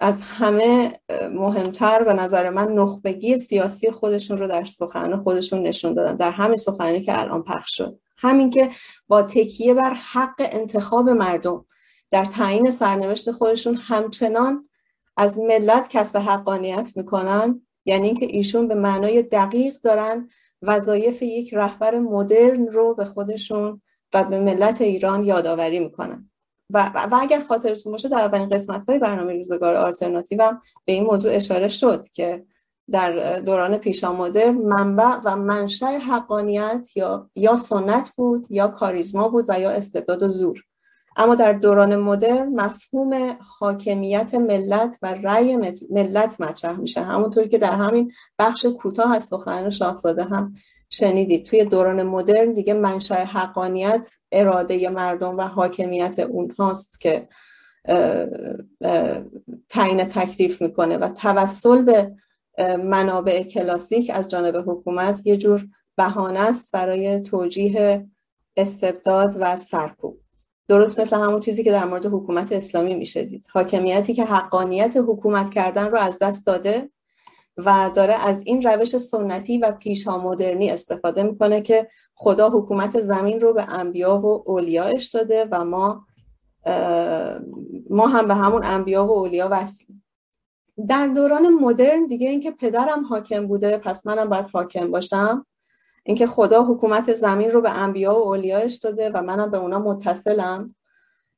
از 0.00 0.20
همه 0.20 0.92
مهمتر 1.32 2.04
به 2.04 2.14
نظر 2.14 2.50
من 2.50 2.72
نخبگی 2.72 3.38
سیاسی 3.38 3.90
خودشون 3.90 4.38
رو 4.38 4.48
در 4.48 4.64
سخن 4.64 5.16
خودشون 5.16 5.62
نشون 5.62 5.94
دادن 5.94 6.16
در 6.16 6.30
همین 6.30 6.56
سخنی 6.56 7.02
که 7.02 7.20
الان 7.20 7.42
پخش 7.42 7.76
شد. 7.76 7.98
همین 8.16 8.50
که 8.50 8.70
با 9.08 9.22
تکیه 9.22 9.74
بر 9.74 9.94
حق 9.94 10.34
انتخاب 10.38 11.08
مردم 11.08 11.66
در 12.10 12.24
تعیین 12.24 12.70
سرنوشت 12.70 13.30
خودشون 13.30 13.74
همچنان 13.74 14.68
از 15.16 15.38
ملت 15.38 15.88
کسب 15.88 16.18
حقانیت 16.18 16.92
می‌کنن 16.96 17.63
یعنی 17.84 18.06
اینکه 18.06 18.26
ایشون 18.26 18.68
به 18.68 18.74
معنای 18.74 19.22
دقیق 19.22 19.74
دارن 19.82 20.28
وظایف 20.62 21.22
یک 21.22 21.54
رهبر 21.54 21.98
مدرن 21.98 22.66
رو 22.66 22.94
به 22.94 23.04
خودشون 23.04 23.82
و 24.14 24.24
به 24.24 24.38
ملت 24.38 24.80
ایران 24.80 25.24
یادآوری 25.24 25.78
می‌کنن. 25.78 26.30
و, 26.70 26.90
و 26.94 27.18
اگر 27.20 27.40
خاطرتون 27.40 27.92
باشه 27.92 28.08
در 28.08 28.18
اولین 28.18 28.48
قسمت 28.48 28.88
های 28.88 28.98
برنامه 28.98 29.32
روزگار 29.32 29.74
آلترناتیو 29.74 30.42
هم 30.42 30.60
به 30.84 30.92
این 30.92 31.04
موضوع 31.04 31.34
اشاره 31.34 31.68
شد 31.68 32.06
که 32.08 32.44
در 32.90 33.40
دوران 33.40 33.80
مدرن 34.04 34.54
منبع 34.54 35.16
و 35.24 35.36
منشأ 35.36 35.86
حقانیت 35.86 36.88
یا 36.96 37.30
یا 37.34 37.56
سنت 37.56 38.10
بود 38.16 38.46
یا 38.50 38.68
کاریزما 38.68 39.28
بود 39.28 39.44
و 39.48 39.60
یا 39.60 39.70
استبداد 39.70 40.22
و 40.22 40.28
زور. 40.28 40.64
اما 41.16 41.34
در 41.34 41.52
دوران 41.52 41.96
مدرن 41.96 42.48
مفهوم 42.48 43.36
حاکمیت 43.58 44.34
ملت 44.34 44.98
و 45.02 45.14
رأی 45.14 45.56
ملت 45.90 46.40
مطرح 46.40 46.76
میشه. 46.76 47.00
همونطور 47.00 47.46
که 47.46 47.58
در 47.58 47.72
همین 47.72 48.12
بخش 48.38 48.66
کوتاه 48.66 49.14
از 49.14 49.24
سخنرانی 49.24 49.72
شاهزاده 49.72 50.24
هم 50.24 50.54
شنیدید. 50.90 51.46
توی 51.46 51.64
دوران 51.64 52.02
مدرن 52.02 52.52
دیگه 52.52 52.74
منشأ 52.74 53.14
حقانیت 53.14 54.08
اراده 54.32 54.88
مردم 54.88 55.36
و 55.36 55.42
حاکمیت 55.42 56.18
اونهاست 56.18 57.00
که 57.00 57.28
تعیین 59.68 60.04
تکلیف 60.04 60.62
می‌کنه 60.62 60.96
و 60.96 61.08
توسل 61.08 61.82
به 61.82 62.14
منابع 62.84 63.42
کلاسیک 63.42 64.10
از 64.14 64.30
جانب 64.30 64.70
حکومت 64.70 65.26
یه 65.26 65.36
جور 65.36 65.66
بهانه 65.96 66.40
است 66.40 66.72
برای 66.72 67.20
توجیه 67.20 68.06
استبداد 68.56 69.36
و 69.40 69.56
سرکوب. 69.56 70.23
درست 70.68 71.00
مثل 71.00 71.16
همون 71.16 71.40
چیزی 71.40 71.64
که 71.64 71.70
در 71.70 71.84
مورد 71.84 72.06
حکومت 72.06 72.52
اسلامی 72.52 72.94
میشه 72.94 73.24
دید. 73.24 73.46
حاکمیتی 73.52 74.14
که 74.14 74.24
حقانیت 74.24 74.96
حکومت 74.96 75.50
کردن 75.50 75.86
رو 75.90 75.98
از 75.98 76.18
دست 76.18 76.46
داده 76.46 76.90
و 77.56 77.90
داره 77.94 78.14
از 78.28 78.42
این 78.44 78.62
روش 78.62 78.96
سنتی 78.96 79.58
و 79.58 79.70
پیشا 79.70 80.18
مدرنی 80.18 80.70
استفاده 80.70 81.22
می‌کنه 81.22 81.60
که 81.60 81.88
خدا 82.14 82.50
حکومت 82.50 83.00
زمین 83.00 83.40
رو 83.40 83.52
به 83.52 83.62
انبیا 83.62 84.18
و 84.18 84.50
اولیاش 84.50 85.08
داده 85.08 85.48
و 85.50 85.64
ما 85.64 86.06
ما 87.90 88.06
هم 88.06 88.28
به 88.28 88.34
همون 88.34 88.64
انبیا 88.64 89.06
و 89.06 89.10
اولیا 89.10 89.48
وصلیم. 89.50 90.04
در 90.88 91.06
دوران 91.06 91.48
مدرن 91.48 92.06
دیگه 92.06 92.28
اینکه 92.28 92.50
پدرم 92.50 93.04
حاکم 93.04 93.46
بوده 93.46 93.78
پس 93.78 94.06
منم 94.06 94.28
باید 94.28 94.46
حاکم 94.52 94.90
باشم 94.90 95.46
اینکه 96.06 96.26
خدا 96.26 96.64
حکومت 96.64 97.14
زمین 97.14 97.50
رو 97.50 97.60
به 97.60 97.70
انبیا 97.70 98.14
و 98.14 98.28
اولیاش 98.28 98.74
داده 98.74 99.10
و 99.14 99.22
منم 99.22 99.50
به 99.50 99.58
اونا 99.58 99.78
متصلم 99.78 100.74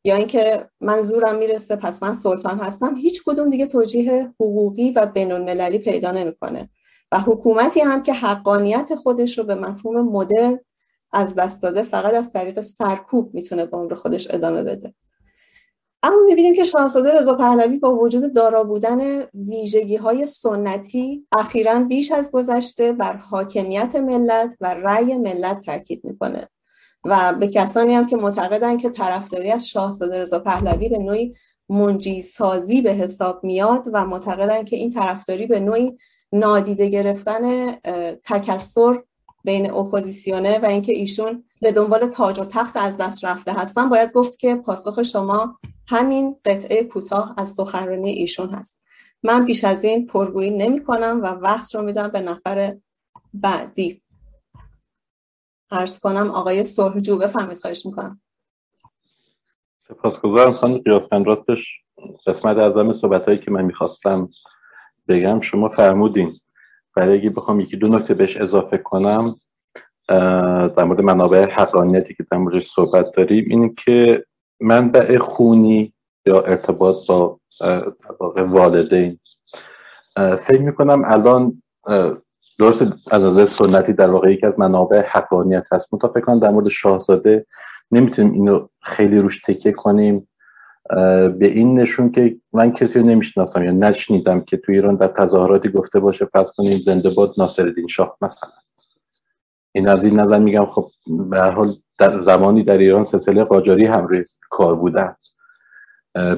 یا 0.05 0.17
اینکه 0.17 0.71
من 0.81 1.03
زورم 1.03 1.37
می‌رسه 1.37 1.77
پس 1.77 2.03
من 2.03 2.15
سلطان 2.15 2.59
هستم. 2.59 2.95
هیچ 2.95 3.23
کدوم 3.27 3.51
دیگه 3.51 3.67
توجیه 3.67 4.33
حقوقی 4.41 4.91
و 4.91 5.07
بین 5.07 5.33
المللی 5.33 5.79
پیدا 5.79 6.11
نمی‌کنه. 6.11 6.71
و 7.13 7.21
حکومتی 7.21 7.81
هم 7.81 8.03
که 8.03 8.13
حقانیت 8.13 8.95
خودش 8.95 9.39
رو 9.39 9.45
به 9.45 9.55
مفهوم 9.55 10.09
مدرن 10.09 10.61
از 11.13 11.35
دست 11.35 11.63
داده 11.63 11.83
فقط 11.83 12.15
از 12.15 12.33
طریق 12.33 12.61
سرکوب 12.61 13.35
می‌تونه 13.35 13.67
به 13.67 13.77
عمر 13.77 13.95
خودش 13.95 14.29
ادامه 14.31 14.63
بده. 14.63 14.95
اما 16.07 16.17
می‌بینیم 16.27 16.55
که 16.55 16.65
شاهزاده 16.65 17.15
رضا 17.15 17.35
پهلوی 17.35 17.79
با 17.79 17.95
وجود 17.95 18.35
دارا 18.35 18.65
بودن 18.65 19.21
ویژگی 19.35 19.97
های 19.97 20.27
سنتی 20.27 21.27
اخیرا 21.33 21.81
بیش 21.81 22.13
از 22.13 22.31
گذشته 22.33 22.93
بر 22.93 23.17
حاکمیت 23.17 23.97
ملت 23.97 24.57
و 24.61 24.75
رأی 24.75 25.17
ملت 25.19 25.65
تاکید 25.65 26.05
می‌کنه. 26.05 26.49
و 27.05 27.33
به 27.33 27.49
کسانی 27.49 27.95
هم 27.95 28.07
که 28.07 28.17
معتقدن 28.17 28.77
که 28.77 28.91
طرفداری 28.91 29.51
از 29.51 29.69
شاهزاده 29.69 30.23
رضا 30.23 30.39
پهلوی 30.39 30.89
به 30.89 30.99
نوعی 30.99 31.35
منجی 31.69 32.23
سازی 32.23 32.83
به 32.83 32.93
حساب 32.93 33.45
میاد 33.45 33.87
و 33.93 34.07
معتقدن 34.07 34.65
که 34.65 34.77
این 34.77 34.91
طرفداری 34.91 35.47
به 35.47 35.61
نوعی 35.61 35.97
نادیده 36.33 36.89
گرفتن 36.89 37.73
تکسر 38.25 39.03
بین 39.45 39.71
اپوزیسیونه 39.71 40.59
و 40.59 40.67
اینکه 40.67 40.93
ایشون 40.93 41.45
به 41.61 41.73
دنبال 41.73 42.07
تاج 42.07 42.41
و 42.41 42.45
تخت 42.45 42.77
از 42.77 42.97
دست 42.97 43.25
رفته 43.25 43.53
هستن 43.53 43.89
باید 43.89 44.13
گفت 44.13 44.39
که 44.39 44.55
پاسخ 44.55 45.03
شما 45.03 45.59
همین 45.89 46.37
قطعه 46.45 46.85
کوتاه 46.85 47.35
از 47.37 47.51
سخنرانی 47.51 48.11
ایشون 48.11 48.51
هست. 48.51 48.81
من 49.23 49.45
بیش 49.45 49.65
از 49.65 49.85
این 49.85 50.07
پرگویی 50.07 50.51
نمی 50.51 50.85
کنم 50.85 51.21
و 51.23 51.27
وقت 51.27 51.75
رو 51.75 51.83
میدم 51.83 52.09
به 52.09 52.21
نفر 52.21 52.77
بعدی. 53.35 54.03
عرض 55.71 55.99
کنم 55.99 56.31
آقای 56.31 56.65
سرجو 56.65 57.19
بفهمید 57.19 57.59
خواهش 57.59 57.87
می‌کنم. 57.87 58.21
سپاسگزارم. 59.79 60.53
خانم 60.53 60.79
قیاسفند 60.79 61.27
راستش 61.27 61.81
قسمت 62.27 62.57
اعظم 62.57 62.93
صحبت 62.93 63.25
هایی 63.25 63.39
که 63.39 63.51
من 63.51 63.65
می‌خواستم 63.65 64.29
بگم 65.09 65.41
شما 65.41 65.69
فرمودین. 65.69 66.41
برای 66.97 67.19
اگه 67.19 67.31
بخوام 67.31 67.61
یکی 67.61 67.77
دو 67.77 67.89
نکته 67.89 68.15
بهش 68.15 68.37
اضافه 68.37 68.79
کنم 68.79 69.37
در 70.77 70.85
مورد 70.85 71.01
منابع 71.01 71.51
حقانیتی 71.51 72.15
که 72.15 72.27
در 72.31 72.39
موردش 72.39 72.71
صحبت 72.71 73.07
داریم 73.17 73.45
این 73.51 73.75
که 73.75 74.25
منبع 74.61 75.19
خونی 75.19 75.93
یا 76.27 76.41
ارتباط 76.41 77.07
با 77.07 77.39
والدین. 78.37 79.19
فکر 80.17 80.61
می‌کنم 80.61 81.03
الان 81.05 81.63
درست 82.59 82.83
از 83.11 83.23
نظر 83.23 83.45
سنتی 83.45 83.93
در 83.93 84.11
واقع 84.11 84.33
یکی 84.33 84.47
از 84.47 84.59
منابع 84.59 85.03
حقانیت 85.07 85.65
هست. 85.73 85.93
منتها 85.93 86.09
فکر 86.09 86.21
کنم 86.21 86.39
در 86.39 86.51
مورد 86.51 86.69
شاهزاده 86.69 87.47
نمی‌تونیم 87.91 88.33
اینو 88.33 88.69
خیلی 88.83 89.19
روش 89.19 89.43
تکه 89.43 89.73
کنیم. 89.73 90.29
به 91.39 91.47
این 91.47 91.81
نشون 91.81 92.13
که 92.13 92.37
من 92.53 92.73
کسی 92.73 92.99
رو 92.99 93.07
نمی‌شناسم 93.07 93.65
یا 93.65 93.71
نشنیدم 93.71 94.41
که 94.41 94.57
تو 94.57 94.73
ایران 94.73 94.97
در 94.97 95.09
تظاهراتی 95.09 95.69
گفته 95.69 96.01
باشه 96.01 96.25
پس 96.25 96.51
کنیم 96.57 96.79
زنده 96.79 97.11
باد 97.11 97.35
ناصرالدین 97.39 97.87
شاه 97.87 98.17
مثلا. 98.21 98.51
این 99.73 99.89
از 99.89 100.05
این 100.05 100.21
نظر 100.21 100.39
میگم 100.39 100.67
خب 100.67 100.91
به 101.07 101.39
هر 101.39 101.51
حال 101.51 101.77
در 101.99 102.17
زمانی 102.17 102.65
در 102.65 102.79
ایران 102.79 103.05
سلسله 103.05 103.45
قاجاری 103.45 103.87
هم 103.87 104.25
کار 104.51 104.75
بودن. 104.75 105.17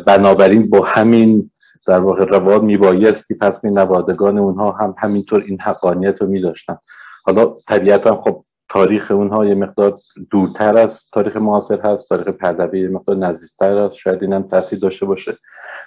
بنابراین 0.07 0.71
با 0.71 0.85
همین 0.85 1.51
در 1.87 2.01
واقع 2.01 2.25
رواد 2.25 2.63
میبایستی 2.63 3.35
پس 3.35 3.65
می 3.65 3.71
نوادگان 3.71 4.39
اونها 4.39 4.73
هم 4.73 4.95
همینطور 4.99 5.45
این 5.47 5.61
حقانیت 5.61 6.23
رو 6.23 6.27
میداشتن. 6.27 6.79
حالا 7.25 7.57
طبیعتا 7.69 8.21
خب 8.21 8.45
تاریخ 8.69 9.11
اونها 9.11 9.47
یه 9.47 9.55
مقدار 9.55 9.99
دورتر 10.31 10.77
از 10.77 11.07
تاریخ 11.13 11.37
معاصر 11.37 11.81
هست 11.81 12.09
تاریخ 12.09 12.29
پهلوی 12.29 12.81
یه 12.81 12.89
مقدار 12.89 13.17
نزدیکتر 13.17 13.79
است 13.79 13.95
شاید 13.95 14.23
اینم 14.23 14.43
تاثیر 14.43 14.79
داشته 14.79 15.07
باشه. 15.07 15.39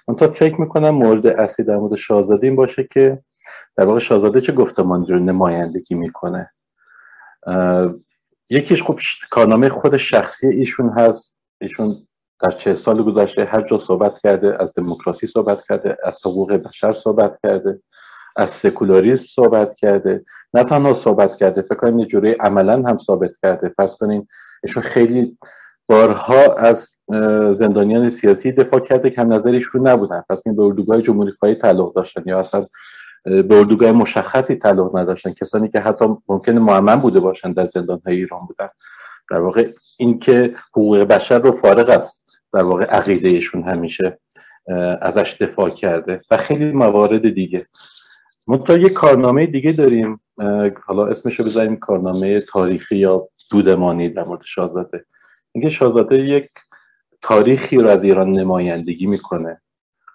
من 0.07 0.15
تا 0.15 0.27
فکر 0.27 0.61
می‌کنم 0.61 0.89
مورد 0.89 1.27
اصلی 1.27 1.65
در 1.65 1.77
مورد 1.77 1.95
شاهزاده 1.95 2.47
این 2.47 2.55
باشه 2.55 2.87
که 2.91 3.19
در 3.77 3.85
واقع 3.85 3.99
شاهزاده 3.99 4.41
چه 4.41 4.53
گفتمانی 4.53 5.05
رو 5.05 5.19
نمایندگی 5.19 5.95
می‌کنه؟ 5.95 6.51
یکیش 8.51 8.83
خب 8.83 8.99
کارنامه 9.29 9.69
خود 9.69 9.97
شخصی 9.97 10.47
ایشون 10.47 10.89
هست. 10.89 11.33
ایشون 11.61 12.07
در 12.41 12.51
چه 12.51 12.75
سال 12.75 13.03
گذشته 13.03 13.45
هر 13.45 13.61
جا 13.61 13.77
صحبت 13.77 14.13
کرده 14.23 14.61
از 14.61 14.73
دموکراسی 14.73 15.27
صحبت 15.27 15.59
کرده 15.69 15.97
از 16.03 16.15
حقوق 16.25 16.53
بشر 16.53 16.93
صحبت 16.93 17.39
کرده 17.43 17.81
از 18.35 18.49
سکولاریسم 18.49 19.23
صحبت 19.29 19.75
کرده. 19.75 20.25
نه 20.53 20.63
تنها 20.63 20.93
صحبت 20.93 21.37
کرده 21.37 21.61
فکر 21.61 21.75
کنم 21.75 21.99
یه 21.99 22.05
جوری 22.05 22.31
عملا 22.31 22.73
هم 22.73 22.99
ثابت 22.99 23.31
کرده. 23.43 23.73
پس 23.77 23.95
کنیم 23.99 24.27
ایشون 24.63 24.83
خیلی 24.83 25.37
بارها 25.87 26.53
از 26.53 26.91
زندانیان 27.51 28.09
سیاسی 28.09 28.51
دفاع 28.51 28.79
کرده 28.79 29.09
که 29.09 29.21
هم 29.21 29.33
نظرش 29.33 29.63
نبودن. 29.75 30.23
پس 30.29 30.41
به 30.43 30.63
اردوگاه 30.63 31.01
جمهوری 31.01 31.31
خواهی 31.31 31.55
تعلق 31.55 31.93
داشتن 31.93 32.23
یا 32.25 32.39
اصلا 32.39 32.67
به 33.23 33.57
اردوگاه 33.57 33.91
مشخصی 33.91 34.55
تعلق 34.55 34.97
نداشتن. 34.97 35.33
کسانی 35.33 35.69
که 35.69 35.79
حتی 35.79 36.05
ممکن 36.27 36.51
معمن 36.51 36.95
بوده 36.95 37.19
باشن 37.19 37.53
در 37.53 37.67
زندان 37.67 38.01
های 38.05 38.15
ایران 38.15 38.45
بودن. 38.45 38.69
در 39.31 39.39
واقع 39.39 39.71
اینکه 39.97 40.55
حقوق 40.67 40.97
بشر 40.97 41.39
رو 41.39 41.51
فارغ 41.61 41.89
است 41.89 42.25
در 42.53 42.63
واقع 42.63 42.85
عقیدهشون 42.85 43.63
همیشه 43.63 44.19
ازش 45.01 45.37
دفاع 45.39 45.69
کرده 45.69 46.21
و 46.31 46.37
خیلی 46.37 46.71
موارد 46.71 47.33
دیگه. 47.33 47.67
منتها 48.47 48.77
یه 48.77 48.89
کارنامه 48.89 49.45
دیگه 49.45 49.71
داریم. 49.71 50.21
حالا 50.85 51.05
اسمش 51.05 51.39
رو 51.39 51.45
بذاریم 51.45 51.75
کارنامه 51.75 52.41
تاریخی 52.41 52.97
یا 52.97 53.27
دودمانی 53.51 54.09
در 54.09 54.23
مورد 54.23 54.41
شاهزاده. 54.43 55.05
اینکه 55.51 55.69
شاهزاده 55.69 56.17
یک 56.17 56.49
تاریخی 57.21 57.77
رو 57.77 57.87
از 57.87 58.03
ایران 58.03 58.31
نمایندگی 58.31 59.05
می‌کنه. 59.05 59.61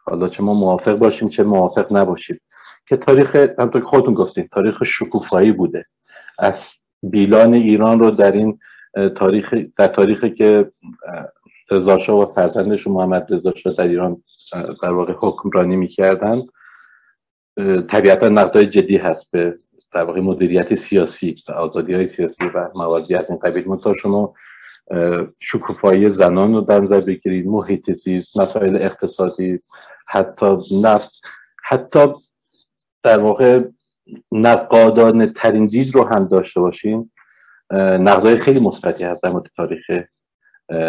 حالا 0.04 0.28
چه 0.28 0.42
ما 0.42 0.54
موافق 0.54 0.94
باشیم 0.94 1.28
چه 1.28 1.42
موافق 1.42 1.92
نباشیم. 1.92 2.40
که 2.88 2.96
تاریخ 2.96 3.36
همطور 3.58 3.80
که 3.80 3.86
خودتون 3.86 4.14
گفتیم 4.14 4.48
تاریخ 4.52 4.84
شکوفایی 4.84 5.52
بوده. 5.52 5.86
از 6.38 6.72
بیلان 7.02 7.54
ایران 7.54 8.00
رو 8.00 8.10
در 8.10 8.32
این 8.32 8.58
تاریخ 9.16 9.54
در 9.76 9.86
تاریخی 9.86 10.30
که 10.30 10.70
رضا 11.70 12.18
و 12.18 12.34
فرزندش 12.34 12.86
محمد 12.86 13.26
رضا 13.30 13.52
در 13.78 13.88
ایران 13.88 14.22
در 14.82 14.92
واقع 14.92 15.12
حکمرانی 15.18 15.76
می‌کردن 15.76 16.42
طبیعتا 17.90 18.28
نقدای 18.28 18.66
جدی 18.66 18.96
هست 18.96 19.30
به 19.30 19.58
در 19.92 20.04
واقع 20.04 20.20
مدیریت 20.20 20.74
سیاسی 20.74 21.36
و 21.48 21.52
آزادی 21.52 21.94
های 21.94 22.06
سیاسی 22.06 22.44
و 22.54 22.70
موادی 22.74 23.14
از 23.14 23.30
این 23.30 23.38
قبیل. 23.38 23.68
منتها 23.68 23.92
شما 23.92 24.34
شکوفایی 25.40 26.10
زنان 26.10 26.54
رو 26.54 26.60
در 26.60 26.80
نظر 26.80 27.00
بگیرید 27.00 27.46
محیط 27.46 27.90
زیست 27.92 28.36
مسائل 28.36 28.76
اقتصادی 28.76 29.60
حتی 30.06 30.56
نفت 30.82 31.10
حتی 31.64 32.08
در 33.06 33.18
واقع 33.18 33.62
نقادان 34.32 35.32
ترین 35.32 35.66
دید 35.66 35.94
رو 35.94 36.04
هم 36.04 36.24
داشته 36.24 36.60
باشین 36.60 37.10
نقدای 37.72 38.36
خیلی 38.36 38.60
مثبتی 38.60 39.04
هست 39.04 39.22
در 39.22 39.30
مورد 39.30 39.46
تاریخ 39.56 39.84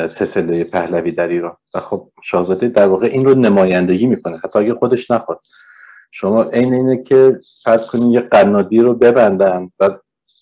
سلسله 0.09 0.63
پهلوی 0.63 1.11
در 1.11 1.27
ایران. 1.27 1.57
و 1.73 1.79
خب 1.79 2.09
شاهزاده 2.23 2.67
در 2.67 2.87
واقع 2.87 3.07
این 3.07 3.25
رو 3.25 3.35
نمایندگی 3.35 4.05
می‌کنه 4.05 4.37
حتی 4.37 4.59
اگه 4.59 4.73
خودش 4.73 5.11
نخواد. 5.11 5.39
شما 6.11 6.43
عین 6.43 6.73
اینه 6.73 7.03
که 7.03 7.39
فرض 7.63 7.85
کنین 7.85 8.11
یه 8.11 8.19
قنادی 8.19 8.79
رو 8.79 8.93
ببندن 8.93 9.71
و 9.79 9.89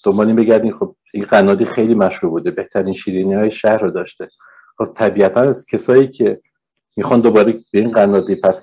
دنبال 0.04 0.28
این 0.28 0.36
بگردین 0.36 0.74
خب 0.74 0.96
این 1.14 1.26
قنادی 1.26 1.66
خیلی 1.66 1.94
مشهور 1.94 2.32
بوده 2.32 2.52
بهترین 2.52 2.94
شیرینی 2.94 3.34
های 3.34 3.52
شهر 3.52 3.78
رو 3.78 3.92
داشته. 3.92 4.28
خب 4.78 4.92
طبیعتا 4.96 5.42
از 5.42 5.66
کسایی 5.66 6.08
که 6.08 6.42
می‌خوان 6.98 7.22
دوباره 7.22 7.54
به 7.72 7.80
این 7.80 7.92
قنادی 7.92 8.36
پس 8.36 8.56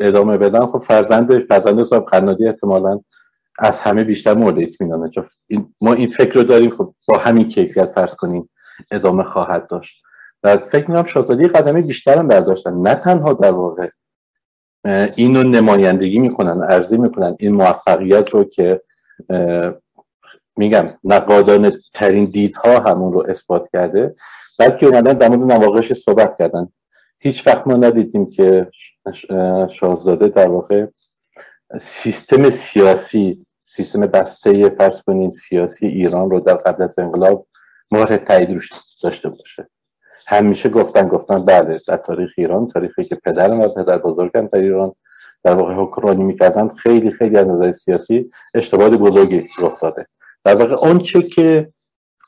ادامه 0.00 0.38
بدن 0.38 0.66
خب 0.66 0.84
فرزند 0.88 1.38
فرزند 1.38 1.82
صاحب 1.82 2.04
قنادی 2.04 2.46
احتمالا 2.46 3.00
از 3.58 3.80
همه 3.80 4.04
بیشتر 4.04 4.34
مورد 4.34 4.58
اطمینانه. 4.58 5.10
چون 5.10 5.26
ما 5.80 5.92
این 5.92 6.10
فکر 6.10 6.34
رو 6.34 6.42
داریم 6.42 6.76
خب 6.76 6.94
با 7.08 7.18
همین 7.18 7.48
کیفیت 7.48 7.86
فرض 7.86 8.14
کنیم 8.14 8.50
ادامه 8.90 9.22
خواهد 9.22 9.66
داشت. 9.66 10.02
و 10.42 10.56
فکر 10.56 10.90
می‌کنم 10.90 11.04
شاهزادی 11.06 11.48
قدمی 11.48 11.82
بیشتر 11.82 12.18
هم 12.18 12.28
برداشتن. 12.28 12.74
نه 12.74 12.94
تنها 12.94 13.32
در 13.32 13.52
واقع 13.52 13.88
اینو 15.14 15.42
نمایندگی 15.42 16.18
می‌کنن 16.18 16.62
ارزی 16.62 16.98
می‌کنن. 16.98 17.36
این 17.38 17.54
موفقیت 17.54 18.30
رو 18.30 18.44
که 18.44 18.82
میگم 20.56 20.94
نقادان 21.04 21.72
ترین 21.94 22.24
دیدها 22.24 22.78
همون 22.78 23.12
رو 23.12 23.24
اثبات 23.28 23.68
کرده 23.72 24.14
بلکه 24.58 24.86
اومدن 24.86 25.12
در 25.12 25.28
مورد 25.28 25.52
نواقعش 25.52 25.92
صحبت 25.92 26.38
کردن. 26.38 26.68
هیچ 27.20 27.46
وقت 27.46 27.66
ما 27.66 27.74
ندیدیم 27.74 28.30
که 28.30 28.70
شاهزاده 29.70 30.28
در 30.28 30.48
واقع 30.48 30.86
سیستم 31.80 32.50
سیاسی 32.50 33.46
سیستم 33.68 34.00
بسته 34.00 34.68
فرض 34.68 35.00
سیاسی 35.32 35.86
ایران 35.86 36.30
رو 36.30 36.40
در 36.40 36.54
قبل 36.54 36.82
از 36.82 36.98
انقلاب 36.98 37.46
مهر 37.90 38.16
تایید 38.16 38.50
روش 38.50 38.70
داشته 39.02 39.28
باشه. 39.28 39.68
همیشه 40.26 40.68
گفتن 40.68 41.08
گفتن 41.08 41.44
بله 41.44 41.80
در 41.88 41.96
تاریخ 41.96 42.30
ایران 42.36 42.68
تاریخی 42.68 43.04
که 43.04 43.14
پدرم 43.14 43.60
و 43.60 43.68
پدر 43.68 43.98
بزرگم 43.98 44.46
در 44.46 44.58
ایران 44.58 44.92
در 45.44 45.54
واقع 45.54 45.74
حکمرانی 45.74 46.24
می‌کردن 46.24 46.68
خیلی 46.68 47.10
خیلی 47.10 47.38
از 47.38 47.46
نظر 47.46 47.72
سیاسی 47.72 48.30
اشتباه 48.54 48.90
بزرگی 48.90 49.48
رخ 49.58 49.80
داده. 49.82 50.06
در 50.44 50.56
واقع 50.56 50.74
آنچه 50.74 51.22
که 51.22 51.72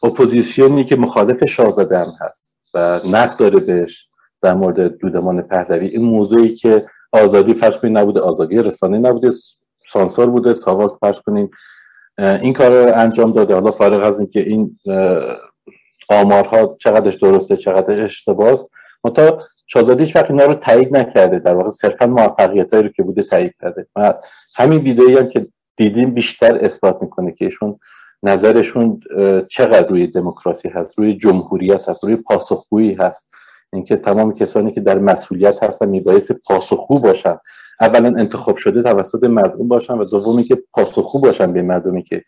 اپوزیسیونی 0.03 0.85
که 0.85 0.97
مخالف 0.97 1.45
شاهزاده 1.45 1.99
هم 1.99 2.13
هست 2.21 2.57
و 2.75 3.01
نقد 3.05 3.37
داره 3.37 3.61
بهش 3.61 4.10
در 4.43 4.55
مورد 4.55 4.99
دودمان 4.99 5.43
پهلوی. 5.43 5.87
این 5.87 6.05
موضوعی 6.05 6.55
که 6.55 6.87
آزادی 7.13 7.55
فرض 7.55 7.77
کنید 7.77 7.99
نبوده 7.99 8.21
آزادی 8.21 8.59
رسانه 8.59 8.99
نبوده 8.99 9.31
سانسور 9.89 10.27
بوده 10.27 10.55
ساواک 10.55 10.93
فرض 11.01 11.17
کنیم 11.27 11.51
این 12.19 12.53
کار 12.53 12.71
رو 12.71 12.93
انجام 12.99 13.33
داده. 13.33 13.55
حالا 13.55 13.71
فارغ 13.71 14.07
از 14.07 14.19
اینکه 14.19 14.41
این 14.41 14.79
آمارها 16.09 16.77
چقدرش 16.81 17.15
درسته 17.15 17.57
چقدر 17.57 18.05
اشتباهه 18.05 18.59
منتها 19.05 19.43
شاهزاده 19.67 20.05
هیچ 20.05 20.17
وقت 20.17 20.31
اینا 20.31 20.45
رو 20.45 20.55
تایید 20.55 20.97
نکرده. 20.97 21.39
در 21.39 21.55
واقع 21.55 21.71
صرفا 21.71 22.07
موفقیت 22.07 22.75
رو 22.75 22.89
که 22.89 23.03
بوده 23.03 23.23
تایید 23.23 23.55
کرده. 23.61 23.87
و 23.97 24.15
همین 24.57 24.81
ویدئویی 24.81 25.17
هم 25.17 25.29
که 25.29 25.47
دیدیم 25.77 26.11
بیشتر 26.11 26.65
اثبات 26.65 27.03
می‌کنه 27.03 27.33
که 27.33 27.45
ایشون 27.45 27.79
نظرشون 28.23 29.01
چقدر 29.49 29.89
روی 29.89 30.07
دموکراسی 30.07 30.69
هست 30.69 30.99
روی 30.99 31.17
جمهوریت 31.17 31.89
هست 31.89 32.05
روی 32.05 32.17
پاسخگویی 32.17 32.95
هست. 32.95 33.31
اینکه 33.73 33.97
تمام 33.97 34.35
کسانی 34.35 34.73
که 34.73 34.81
در 34.81 34.99
مسئولیت 34.99 35.65
هستن 35.65 35.89
میبایست 35.89 36.33
پاسخگو 36.33 36.99
باشن. 36.99 37.39
اولا 37.81 38.09
انتخاب 38.19 38.57
شده 38.57 38.83
توسط 38.83 39.25
مردم 39.25 39.69
باشن 39.69 39.99
و 39.99 40.05
دومی 40.05 40.43
که 40.43 40.63
پاسخگو 40.73 41.21
باشن 41.21 41.53
به 41.53 41.63
مردمی 41.63 42.03
که 42.03 42.25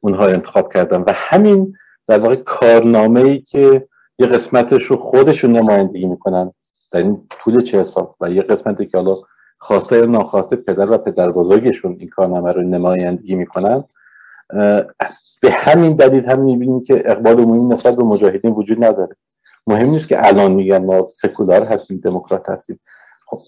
اونها 0.00 0.26
انتخاب 0.26 0.72
کردن. 0.72 1.00
و 1.00 1.12
همین 1.14 1.74
در 2.06 2.18
واقع 2.18 2.36
کارنامه 2.36 3.20
ای 3.20 3.40
که 3.40 3.88
یه 4.18 4.26
قسمتش 4.26 4.84
رو 4.84 4.96
خودشون 4.96 5.52
نمایندگی 5.52 6.06
می‌کنن 6.06 6.52
در 6.92 7.02
این 7.02 7.22
طول 7.30 7.60
چه 7.60 7.84
سال 7.84 8.06
و 8.20 8.30
یه 8.30 8.42
قسمتی 8.42 8.86
که 8.86 8.98
حالا 8.98 9.16
خواسته 9.58 9.96
یا 9.96 10.06
ناخواسته 10.06 10.56
پدر 10.56 10.90
و 10.90 10.98
پدر 10.98 11.30
بزرگشون 11.30 11.96
این 11.98 12.08
کارنامه 12.08 12.52
رو 12.52 12.62
نمایندگی 12.62 13.34
می‌کنن 13.34 13.84
به 15.40 15.50
همین 15.50 15.96
دلیل 15.96 16.24
هم 16.24 16.40
می‌بینیم 16.40 16.82
که 16.82 17.02
اقبال 17.04 17.40
عمومی 17.40 17.74
نسبت 17.74 17.96
به 17.96 18.02
مجاهدین 18.02 18.52
وجود 18.52 18.84
نداره. 18.84 19.16
مهم 19.68 19.90
نیست 19.90 20.08
که 20.08 20.26
الان 20.28 20.52
میگن 20.52 20.84
ما 20.84 21.08
سکولار 21.12 21.62
هستیم 21.62 22.00
دموکرات 22.04 22.48
هستیم. 22.48 22.80
خب 23.26 23.40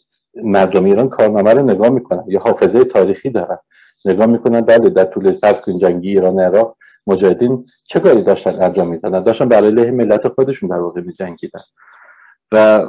مردم 0.45 0.85
ایران 0.85 1.09
کارنامه 1.09 1.53
رو 1.53 1.63
نگاه 1.63 1.89
می‌کنن. 1.89 2.25
یا 2.27 2.41
حافظه 2.41 2.85
تاریخی 2.85 3.31
دارن. 3.31 3.59
نگاه 4.05 4.27
می‌کنن 4.27 4.61
بله 4.61 4.91
در 4.91 5.05
طول 5.05 5.33
فرض 5.33 5.61
کن 5.61 5.79
جنگی 5.79 6.09
ایران 6.09 6.41
عراق 6.41 6.77
مجاهدین 7.07 7.67
چه 7.85 8.01
کاری 8.01 8.23
داشتن 8.23 8.63
انجام 8.63 8.89
می‌دادن؟ 8.89 9.23
داشتن 9.23 9.49
برای 9.49 9.69
علیه 9.69 9.91
ملت 9.91 10.29
خودشون 10.29 10.69
در 10.69 10.79
واقع 10.79 11.01
میجنگیدن 11.01 11.61
و 12.53 12.87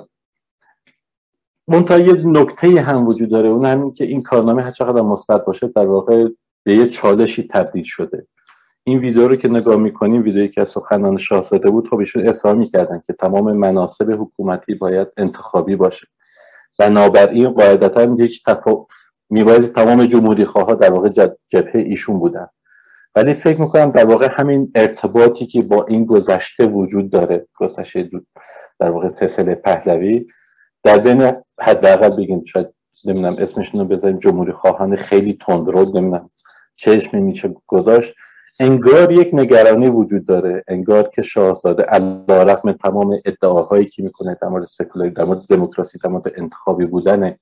منتها 1.68 1.98
یه 1.98 2.14
نکته 2.14 2.82
هم 2.82 3.08
وجود 3.08 3.30
داره 3.30 3.50
اون 3.50 3.66
همین 3.66 3.94
که 3.94 4.04
این 4.04 4.24
کارنامه 4.24 4.62
هر 4.62 4.72
چقدر 4.72 5.02
مثبت 5.02 5.46
باشه 5.46 5.68
در 5.68 5.86
واقع 5.86 6.28
به 6.64 6.76
یه 6.76 6.90
چالشی 6.90 7.48
تبدیل 7.54 7.84
شده. 7.84 8.28
این 8.84 9.00
ویدیو 9.00 9.28
رو 9.28 9.36
که 9.36 9.48
نگاه 9.48 9.76
می‌کنیم 9.76 10.24
ویدیویی 10.24 10.50
که 10.50 10.62
از 10.62 10.70
سخنان 10.70 11.18
شاهزاده 11.18 11.70
بود 11.70 11.90
خب 11.90 12.00
ایشون 12.00 12.28
اصرار 12.28 12.56
می‌کردن 12.56 13.02
که 13.08 13.14
تمام 13.14 13.52
مناسب 13.52 14.12
حکومتی 14.12 14.76
باید 14.76 15.08
انتخابی 15.18 15.76
باشه. 15.76 16.08
بنابراین 16.80 17.50
قاعدتا 17.50 18.16
هیچ 18.16 18.44
تفا... 18.46 18.86
میباید 19.30 19.74
تمام 19.74 20.06
جمهوری 20.06 20.46
خواه 20.46 20.76
در 20.76 20.94
واقع 20.94 21.10
جبهه 21.50 21.76
ایشون 21.76 22.20
بودن. 22.20 22.48
ولی 23.16 23.34
فکر 23.34 23.62
می‌کنم 23.62 23.92
در 23.92 24.06
واقع 24.06 24.28
همین 24.32 24.72
ارتباطی 24.76 25.46
که 25.46 25.62
با 25.62 25.86
این 25.86 26.06
گذشته 26.06 26.66
وجود 26.66 27.10
داره 27.10 27.48
گذشته 27.56 28.10
در 28.80 28.90
واقع 28.92 29.10
سلسله 29.10 29.56
پهلوی 29.56 30.28
در 30.84 30.98
بین 30.98 31.32
حداقل 31.60 32.10
بگیم 32.10 32.44
شاید 32.46 32.68
نمی‌دونم 33.06 33.36
اسمشون 33.40 33.82
رو 33.82 33.88
بذاریم 33.88 34.20
جمهوری 34.20 34.52
خواهان 34.52 34.96
خیلی 34.96 35.38
تندرو 35.42 35.86
نمی‌دونم 35.86 36.30
چشم 36.76 37.18
میشه 37.18 37.56
گذاشت. 37.68 38.14
انگار 38.60 39.12
یک 39.12 39.30
نگرانی 39.34 39.88
وجود 39.88 40.26
داره 40.26 40.64
انگار 40.68 41.10
که 41.16 41.22
شاهزاده 41.22 41.84
رقم 42.30 42.72
تمام 42.72 43.22
ادعاهایی 43.26 43.86
که 43.86 44.04
می‌کنه 44.04 44.38
در 44.41 44.47
مورد 44.47 44.66
سکولاریسم 44.66 45.14
در 45.16 45.24
مورد 45.24 45.41
دموکراسی 45.49 45.97
در 46.04 46.10
مورد 46.10 46.32
انتخابی 46.38 46.86
بودن 46.86 47.36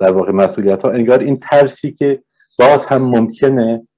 در 0.00 0.12
واقع 0.12 0.32
مسئولیت 0.32 0.82
ها 0.82 0.90
انگار 0.90 1.18
این 1.18 1.40
ترسی 1.40 1.92
که 1.92 2.22
باز 2.58 2.86
هم 2.86 3.02
ممکنه 3.02 3.88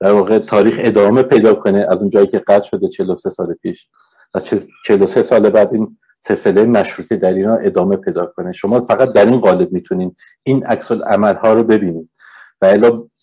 در 0.00 0.12
واقع 0.12 0.38
تاریخ 0.38 0.76
ادامه 0.82 1.22
پیدا 1.22 1.54
کنه 1.54 1.86
از 1.90 1.98
اون 1.98 2.08
جایی 2.08 2.26
که 2.26 2.38
قطع 2.38 2.68
شده 2.68 2.88
43 2.88 3.30
سال 3.30 3.54
پیش 3.54 3.88
و 4.34 4.40
43 4.84 5.22
سال 5.22 5.50
بعد 5.50 5.74
این 5.74 5.96
سلسله 6.20 6.64
مشروطه 6.64 7.16
در 7.16 7.32
ایران 7.32 7.66
ادامه 7.66 7.96
پیدا 7.96 8.26
کنه. 8.26 8.52
شما 8.52 8.80
فقط 8.80 9.12
در 9.12 9.26
این 9.26 9.40
قالب 9.40 9.72
می‌تونین 9.72 10.16
این 10.42 10.66
عکس 10.66 10.92
عمل 10.92 11.34
ها 11.34 11.52
رو 11.52 11.64
ببینید 11.64 12.10
و 12.60 12.64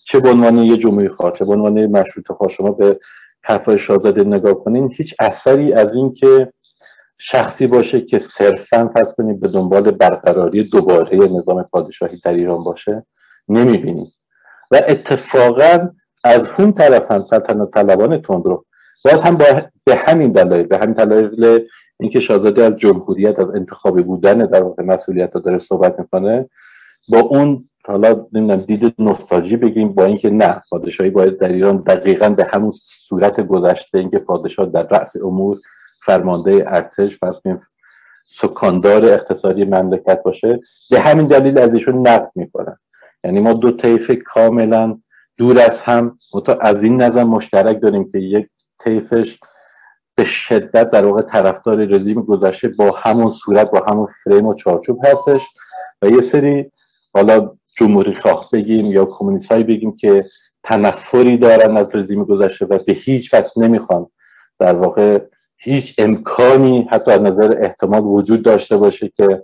چه 0.05 0.19
به 0.19 0.29
عنوان 0.29 0.57
یه 0.57 0.77
جمهوری 0.77 1.09
خواه 1.09 1.33
چه 1.33 1.45
به 1.45 1.51
عنوان 1.51 1.85
مشروطه 1.85 2.33
خواه 2.33 2.49
شما 2.49 2.71
به 2.71 2.99
حرفای 3.43 3.77
شاهزاده 3.77 4.23
نگاه 4.23 4.53
کنین 4.53 4.93
هیچ 4.97 5.15
اثری 5.19 5.73
از 5.73 5.95
این 5.95 6.13
که 6.13 6.53
شخصی 7.17 7.67
باشه 7.67 8.01
که 8.01 8.19
صرفا 8.19 8.85
پس 8.95 9.13
کنید 9.17 9.39
به 9.39 9.47
دنبال 9.47 9.91
برقراری 9.91 10.63
دوباره 10.63 11.17
نظام 11.17 11.63
پادشاهی 11.63 12.21
در 12.23 12.33
ایران 12.33 12.63
باشه 12.63 13.05
نمی‌بینید 13.49 14.13
و 14.71 14.81
اتفاقا 14.87 15.89
از 16.23 16.49
اون 16.57 16.73
طرف 16.73 17.11
هم 17.11 17.23
سلطنت 17.23 17.71
طلبان 17.71 18.21
تندرو 18.21 18.65
باز 19.05 19.21
هم 19.21 19.35
با 19.35 19.45
به 19.83 19.95
همین 19.95 20.31
دلایل 20.31 20.67
به 20.67 20.77
همین 20.77 20.93
دلایل 20.93 21.67
اینکه 21.99 22.19
شاهزاده 22.19 22.63
از 22.63 22.77
جمهوریت 22.77 23.39
از 23.39 23.51
انتخابی 23.51 24.01
بودن 24.01 24.37
در 24.37 24.63
واقع 24.63 24.83
مسئولیت 24.83 25.33
داره 25.33 25.59
صحبت 25.59 25.99
می‌کنه 25.99 26.49
با 27.09 27.19
اون 27.19 27.69
حالا 27.85 28.25
نمی‌دونم 28.33 28.61
دید 28.61 28.95
نوستالژی 28.99 29.57
بگیم 29.57 29.93
با 29.93 30.05
اینکه 30.05 30.29
نه 30.29 30.61
پادشاهی 30.69 31.09
باید 31.09 31.39
در 31.39 31.47
ایران 31.47 31.77
دقیقا 31.77 32.29
به 32.29 32.47
همون 32.49 32.71
صورت 32.83 33.41
گذشته 33.41 33.97
اینکه 33.97 34.19
پادشاه 34.19 34.65
در 34.65 34.87
رأس 34.87 35.15
امور 35.15 35.59
فرمانده 36.05 36.63
ارتش 36.67 37.17
فرض 37.17 37.39
سکاندار 38.25 39.05
اقتصادی 39.05 39.65
مملکت 39.65 40.23
باشه 40.23 40.59
به 40.89 40.99
همین 40.99 41.27
دلیل 41.27 41.57
از 41.57 41.73
ایشون 41.73 42.07
نقد 42.07 42.31
می‌کنن. 42.35 42.77
یعنی 43.23 43.39
ما 43.39 43.53
دو 43.53 43.71
طیف 43.71 44.11
کاملا 44.25 44.97
دور 45.37 45.59
از 45.59 45.81
هم 45.81 46.19
متا 46.33 46.53
از 46.53 46.83
این 46.83 47.01
نظر 47.01 47.23
مشترک 47.23 47.81
داریم 47.81 48.11
که 48.11 48.19
یک 48.19 48.47
طیفش 48.79 49.39
به 50.15 50.23
شدت 50.23 50.89
در 50.89 51.05
واقع 51.05 51.21
طرفدار 51.21 51.75
رژیم 51.75 52.21
گذشته 52.21 52.67
با 52.67 52.91
همون 52.91 53.29
صورت 53.29 53.71
با 53.71 53.85
همون 53.89 54.07
فریم 54.23 54.45
و 54.45 54.53
چارچوب 54.53 55.05
هستش 55.05 55.41
و 56.01 56.09
یه 56.09 56.21
سری 56.21 56.71
حالا 57.13 57.51
جمهوری 57.77 58.15
خواه 58.15 58.49
بگیم 58.53 58.85
یا 58.85 59.05
کمونیست 59.05 59.51
هایی 59.51 59.63
بگیم 59.63 59.95
که 59.95 60.25
تنفری 60.63 61.37
دارن 61.37 61.77
از 61.77 61.87
رژیم 61.93 62.23
گذشته 62.23 62.65
و 62.65 62.79
به 62.87 62.93
هیچ 62.93 63.33
وقت 63.33 63.57
نمی‌خوان. 63.57 64.07
در 64.59 64.75
واقع 64.75 65.19
هیچ 65.57 65.95
امکانی 65.97 66.87
حتی 66.91 67.11
از 67.11 67.21
نظر 67.21 67.57
احتمال 67.61 68.05
وجود 68.05 68.43
داشته 68.43 68.77
باشه 68.77 69.11
که 69.17 69.43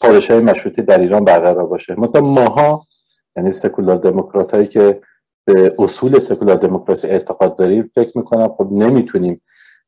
پادشاهی 0.00 0.40
مشروطه 0.40 0.82
در 0.82 1.00
ایران 1.00 1.24
برقرار 1.24 1.66
باشه. 1.66 2.00
مثلا 2.00 2.20
ماها 2.20 2.86
یعنی 3.36 3.52
سکولار 3.52 3.96
دموکرات 3.96 4.54
هایی 4.54 4.66
که 4.66 5.00
به 5.44 5.74
اصول 5.78 6.18
سکولار 6.18 6.56
دموکراسی 6.56 7.08
اعتقاد 7.08 7.56
داریم 7.56 7.90
فکر 7.94 8.18
می‌کنم 8.18 8.48
خب 8.48 8.68
نمی‌تونیم 8.72 9.42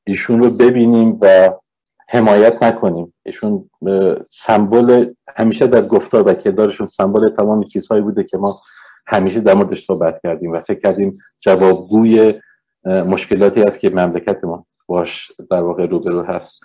ایشون 0.06 0.42
رو 0.42 0.50
ببینیم 0.50 1.18
و 1.20 1.50
حمایت 2.08 2.62
نکنیم. 2.62 3.14
ایشون 3.26 3.70
سمبل 4.30 5.12
همیشه 5.36 5.66
در 5.66 5.86
گفتار 5.86 6.28
و 6.28 6.34
کردارشون 6.34 6.86
سمبل 6.86 7.28
تمام 7.28 7.64
چیزهایی 7.64 8.02
بوده 8.02 8.24
که 8.24 8.38
ما 8.38 8.62
همیشه 9.06 9.40
در 9.40 9.54
موردش 9.54 9.86
صحبت 9.86 10.20
کردیم 10.22 10.52
و 10.52 10.60
فکر 10.60 10.80
کردیم 10.80 11.18
جوابگوی 11.40 12.34
مشکلاتی 12.84 13.62
است 13.62 13.78
که 13.78 13.90
مملکت 13.90 14.44
ما 14.44 14.66
باش 14.86 15.32
در 15.50 15.62
واقع 15.62 15.86
روبرو 15.86 16.22
هست. 16.22 16.60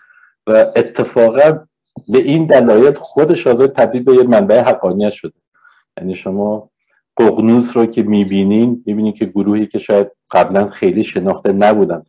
و 0.47 0.65
اتفاقا 0.75 1.59
به 2.07 2.17
این 2.17 2.45
دلایل 2.45 2.93
خود 2.93 3.33
شازده 3.33 3.67
تبدیل 3.67 4.03
به 4.03 4.13
یه 4.13 4.23
منبع 4.23 4.61
حقانیت 4.61 5.09
شده. 5.09 5.33
یعنی 5.97 6.15
شما 6.15 6.69
ققنوس 7.17 7.77
رو 7.77 7.85
که 7.85 8.03
می‌بینین 8.03 8.83
می‌بینین 8.85 9.13
که 9.13 9.25
گروهی 9.25 9.67
که 9.67 9.79
شاید 9.79 10.07
قبلا 10.31 10.69
خیلی 10.69 11.03
شناخته 11.03 11.51
نبودن 11.51 12.03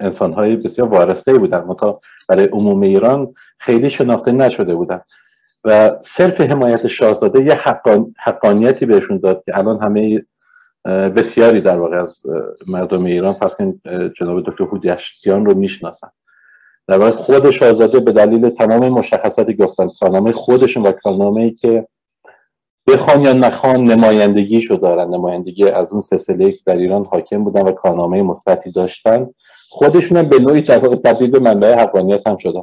انسان 0.00 0.32
های 0.32 0.56
بسیار 0.56 0.88
وارسته 0.88 1.34
بودن 1.34 1.58
متا 1.58 2.00
برای 2.28 2.44
عموم 2.44 2.80
ایران 2.80 3.34
خیلی 3.58 3.90
شناخته 3.90 4.32
نشده 4.32 4.74
بودن 4.74 5.00
و 5.64 5.90
صرف 6.00 6.40
حمایت 6.40 6.86
شاهزاده 6.86 7.44
یه 7.44 7.54
حقان... 7.54 8.14
حقانیتی 8.18 8.86
بهشون 8.86 9.18
داد 9.18 9.42
که 9.46 9.58
الان 9.58 9.82
همه 9.82 10.24
بسیاری 10.84 11.60
در 11.60 11.78
واقع 11.78 12.02
از 12.02 12.22
مردم 12.66 13.04
ایران 13.04 13.34
پس 13.34 13.52
جناب 14.18 14.42
دکتر 14.50 14.64
هودیشتیان 14.64 15.46
رو 15.46 15.54
می‌شناسن. 15.54 16.08
در 16.88 16.98
واقع 16.98 17.10
خود 17.10 17.50
شاهزاده 17.50 18.00
به 18.00 18.12
دلیل 18.12 18.48
تمام 18.50 18.88
مشخصاتی 18.88 19.54
گفتن 19.54 19.88
کارنامه 20.00 20.32
خودشون 20.32 20.82
و 20.82 20.92
کارنامه 20.92 21.42
ای 21.42 21.50
که 21.50 21.86
بخوان 22.86 23.20
یا 23.20 23.32
نخوان 23.32 23.84
نمایندگیشو 23.84 24.74
دارن. 24.74 25.08
نمایندگی 25.08 25.68
از 25.68 25.92
اون 25.92 26.00
سلسله 26.00 26.52
که 26.52 26.60
در 26.66 26.76
ایران 26.76 27.04
حاکم 27.04 27.44
بودن 27.44 27.62
و 27.62 27.72
کارنامه 27.72 28.22
مثبتی 28.22 28.72
داشتن. 28.72 29.28
خودشون 29.74 30.22
به 30.22 30.38
نوعی 30.38 30.62
تبدیل 30.62 31.30
به 31.30 31.38
منبع 31.38 31.74
حقانیت 31.74 32.26
هم 32.26 32.36
شدن. 32.36 32.62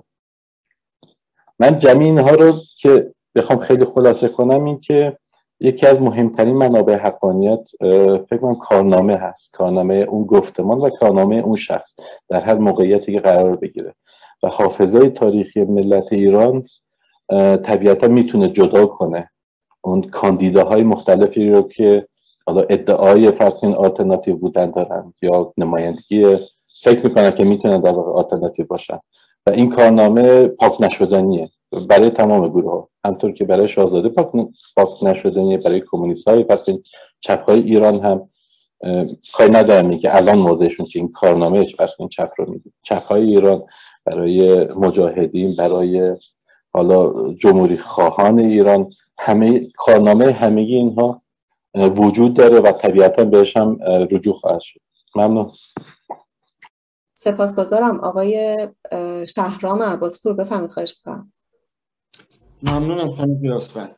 من 1.59 1.79
جمعی 1.79 2.05
اینها 2.05 2.31
رو 2.31 2.53
که 2.77 3.13
بخوام 3.35 3.59
خیلی 3.59 3.85
خلاصه 3.85 4.27
کنم 4.27 4.65
این 4.65 4.79
که 4.79 5.17
یکی 5.59 5.87
از 5.87 6.01
مهمترین 6.01 6.55
منابع 6.55 6.95
حقانیت 6.95 7.69
فکر 8.29 8.37
کنم 8.37 8.55
کارنامه 8.55 9.15
هست. 9.15 9.51
کارنامه 9.53 9.95
اون 9.95 10.23
گفتمان 10.23 10.77
و 10.79 10.89
کارنامه 10.89 11.35
اون 11.35 11.55
شخص 11.55 11.95
در 12.29 12.41
هر 12.41 12.55
موقعیتی 12.55 13.13
که 13.13 13.19
قرار 13.19 13.55
بگیره. 13.55 13.95
و 14.43 14.47
حافظه 14.47 15.09
تاریخی 15.09 15.63
ملت 15.63 16.13
ایران 16.13 16.63
طبیعتا 17.63 18.07
می‌تونه 18.07 18.47
جدا 18.47 18.85
کنه 18.85 19.29
اون 19.81 20.01
کاندیداهای 20.01 20.83
مختلفی 20.83 21.49
رو 21.49 21.61
که 21.61 22.07
حالا 22.45 22.61
ادعای 22.61 23.31
فرض 23.31 23.63
آلترناتیو 23.63 24.35
بودن 24.35 24.71
دارن 24.71 25.13
یا 25.21 25.53
نمایندگی 25.57 26.37
فکر 26.83 27.03
می‌کنن 27.03 27.31
که 27.31 27.43
می‌تونن 27.43 27.81
در 27.81 27.91
واقع 27.91 28.11
آلترناتیو 28.11 28.65
باشن. 28.65 28.99
و 29.45 29.49
این 29.49 29.69
کارنامه 29.69 30.47
پاک 30.47 30.81
نشدنیه. 30.81 31.49
برای 31.89 32.09
تمام 32.09 32.47
گروه 32.47 32.71
ها 32.71 32.89
همطور 33.05 33.31
که 33.31 33.45
برای 33.45 33.67
شاهزاده 33.67 34.09
پاک, 34.09 34.47
پاک 34.75 35.03
نشدنیه 35.03 35.57
برای 35.57 35.83
کمونیست 35.91 36.27
های 36.27 36.43
پس 36.43 36.59
چپ 37.19 37.49
های 37.49 37.59
ایران 37.59 37.99
هم 37.99 38.29
کاری 39.33 39.51
ندارن 39.51 39.99
که 39.99 40.15
الان 40.15 40.39
موضعشون 40.39 40.85
که 40.85 40.99
این 40.99 41.11
کارنامه 41.11 41.65
پس 41.79 41.89
این 41.99 42.09
چپ 42.09 42.31
رو 42.37 42.51
میگه 42.51 42.71
چپ 42.83 43.03
های 43.03 43.23
ایران 43.23 43.63
برای 44.05 44.67
مجاهدین 44.73 45.55
برای 45.55 46.15
حالا 46.73 47.33
جمهوری 47.33 47.77
خواهان 47.77 48.39
ایران. 48.39 48.91
همه 49.17 49.67
کارنامه 49.77 50.31
همگی 50.31 50.75
اینها 50.75 51.21
وجود 51.75 52.33
داره 52.33 52.59
و 52.59 52.71
طبیعتا 52.71 53.25
بهش 53.25 53.57
هم 53.57 53.77
رجوع 54.11 54.33
خواهد 54.33 54.59
شد. 54.59 54.79
ممنون. 55.15 55.51
سپاسگزارم. 57.19 57.99
آقای 57.99 58.57
شهرام 59.35 59.83
عباسپور 59.83 60.33
بفهمید 60.33 60.69
خواهش 60.69 60.95
بکنم 60.99 61.33
ممنونم 62.63 63.11
خانم 63.11 63.41
بیاسفن 63.41 63.89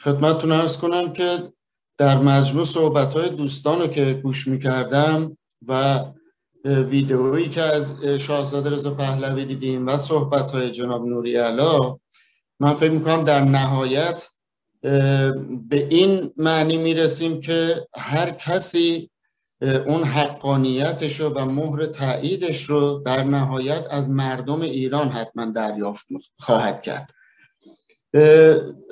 خدمتتون 0.00 0.52
ارز 0.52 0.76
کنم 0.76 1.12
که 1.12 1.52
در 1.98 2.18
مجموع 2.18 2.64
صحبت 2.64 3.14
های 3.14 3.28
دوستان 3.28 3.80
رو 3.80 3.86
که 3.86 4.20
گوش 4.22 4.48
می‌کردم 4.48 5.38
و 5.68 6.04
ویدئویی 6.64 7.48
که 7.48 7.62
از 7.62 8.04
شاهزاده 8.04 8.70
رضا 8.70 8.94
پهلوی 8.94 9.44
دیدیم 9.44 9.86
و 9.86 9.96
صحبت 9.96 10.50
های 10.50 10.70
جناب 10.70 11.06
نوری 11.06 11.36
علا 11.36 11.98
من 12.60 12.74
فکر 12.74 12.90
می‌کنم 12.90 13.24
در 13.24 13.40
نهایت 13.40 14.28
به 15.68 15.86
این 15.90 16.32
معنی 16.36 16.76
می‌رسیم 16.76 17.40
که 17.40 17.86
هر 17.96 18.30
کسی 18.30 19.10
اون 19.62 20.02
حقانیتش 20.02 21.20
رو 21.20 21.28
و 21.28 21.44
مهر 21.44 21.86
تاییدش 21.86 22.62
رو 22.62 23.02
در 23.06 23.24
نهایت 23.24 23.86
از 23.90 24.10
مردم 24.10 24.60
ایران 24.60 25.08
حتما 25.08 25.46
دریافت 25.46 26.06
خواهد 26.38 26.82
کرد. 26.82 27.10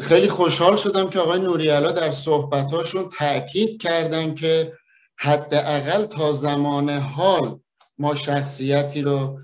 خیلی 0.01 0.29
خوشحال 0.29 0.77
شدم 0.77 1.11
که 1.11 1.19
آقای 1.19 1.41
نوریالا 1.41 1.93
در 1.93 2.11
صحبتاشون 2.11 3.09
تاکید 3.19 3.83
کردن 3.83 4.35
که 4.35 4.73
حداقل 5.17 6.05
تا 6.05 6.33
زمان 6.33 6.91
حال 6.91 7.59
ما 7.99 8.15
شخصیتی 8.15 9.03
رو 9.03 9.39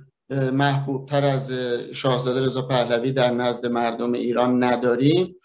محبوب 0.53 1.09
تر 1.09 1.25
از 1.25 1.53
شاهزاده 1.93 2.41
رضا 2.41 2.63
پهلوی 2.63 3.13
در 3.13 3.31
نزد 3.31 3.67
مردم 3.67 4.13
ایران 4.13 4.65
نداریم. 4.65 5.37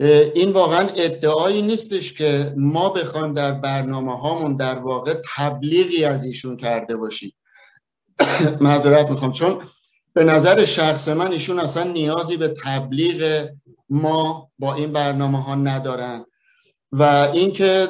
این 0.00 0.52
واقعا 0.52 0.88
ادعایی 0.96 1.62
نیستش 1.62 2.14
که 2.14 2.54
ما 2.56 2.90
بخوایم 2.90 3.34
در 3.34 3.52
برنامه 3.52 4.18
هامون 4.20 4.56
در 4.56 4.78
واقع 4.78 5.14
تبلیغی 5.36 6.04
از 6.04 6.24
ایشون 6.24 6.56
کرده 6.56 6.96
باشیم. 6.96 7.32
معذرت 8.60 9.10
می‌خوام. 9.10 9.32
چون 9.32 9.62
به 10.14 10.24
نظر 10.24 10.64
شخص 10.64 11.08
من 11.08 11.32
ایشون 11.32 11.60
اصلا 11.60 11.82
نیازی 11.82 12.36
به 12.36 12.54
تبلیغ 12.64 13.48
ما 13.90 14.50
با 14.58 14.74
این 14.74 14.92
برنامه 14.92 15.42
ها 15.42 15.54
ندارن. 15.54 16.24
و 16.92 17.02
اینکه 17.32 17.88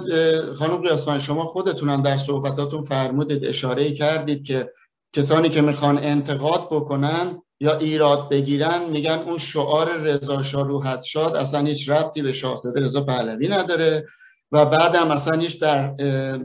خانم 0.59 0.77
قیاسفند 0.77 1.21
شما 1.21 1.45
خودتونم 1.45 2.03
در 2.03 2.17
صحبتاتون 2.17 2.83
فرمودید 2.83 3.45
اشاره 3.45 3.93
کردید 3.93 4.45
که 4.45 4.69
کسانی 5.13 5.49
که 5.49 5.63
می‌خوان 5.63 5.99
انتقاد 5.99 6.69
بکنن 6.71 7.43
یا 7.61 7.77
ایراد 7.77 8.29
بگیرن 8.29 8.85
میگن 8.91 9.19
اون 9.27 9.39
شعار 9.39 9.97
رضا 9.97 10.43
شاه 10.43 10.69
روحت 10.69 11.03
شاد 11.03 11.37
اصلا 11.37 11.61
هیچ 11.61 11.89
ربطی 11.89 12.23
به 12.23 12.33
شاهزاده 12.33 12.81
رضا 12.81 13.05
پهلوی 13.05 13.49
نداره 13.49 14.07
و 14.53 14.67
بعدم 14.67 15.11
اصلا 15.11 15.41
هیچ 15.41 15.61
در 15.61 15.89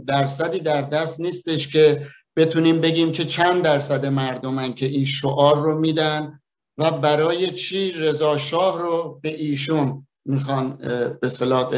درصدی 0.08 0.60
در 0.60 0.82
دست 0.82 1.20
نیستش 1.20 1.68
که 1.68 2.08
بتونیم 2.36 2.82
بگیم 2.82 3.12
که 3.12 3.26
چند 3.26 3.64
درصد 3.64 4.06
مردمن 4.06 4.74
که 4.74 4.86
این 4.86 5.06
شعار 5.06 5.62
رو 5.62 5.80
میدن 5.80 6.40
و 6.78 6.92
برای 6.92 7.52
چی 7.52 7.92
رضا 7.92 8.38
شاه 8.38 8.82
رو 8.82 9.20
به 9.24 9.30
ایشون 9.30 10.08
می‌خوان 10.26 10.78
به 11.22 11.30
صلاح 11.30 11.70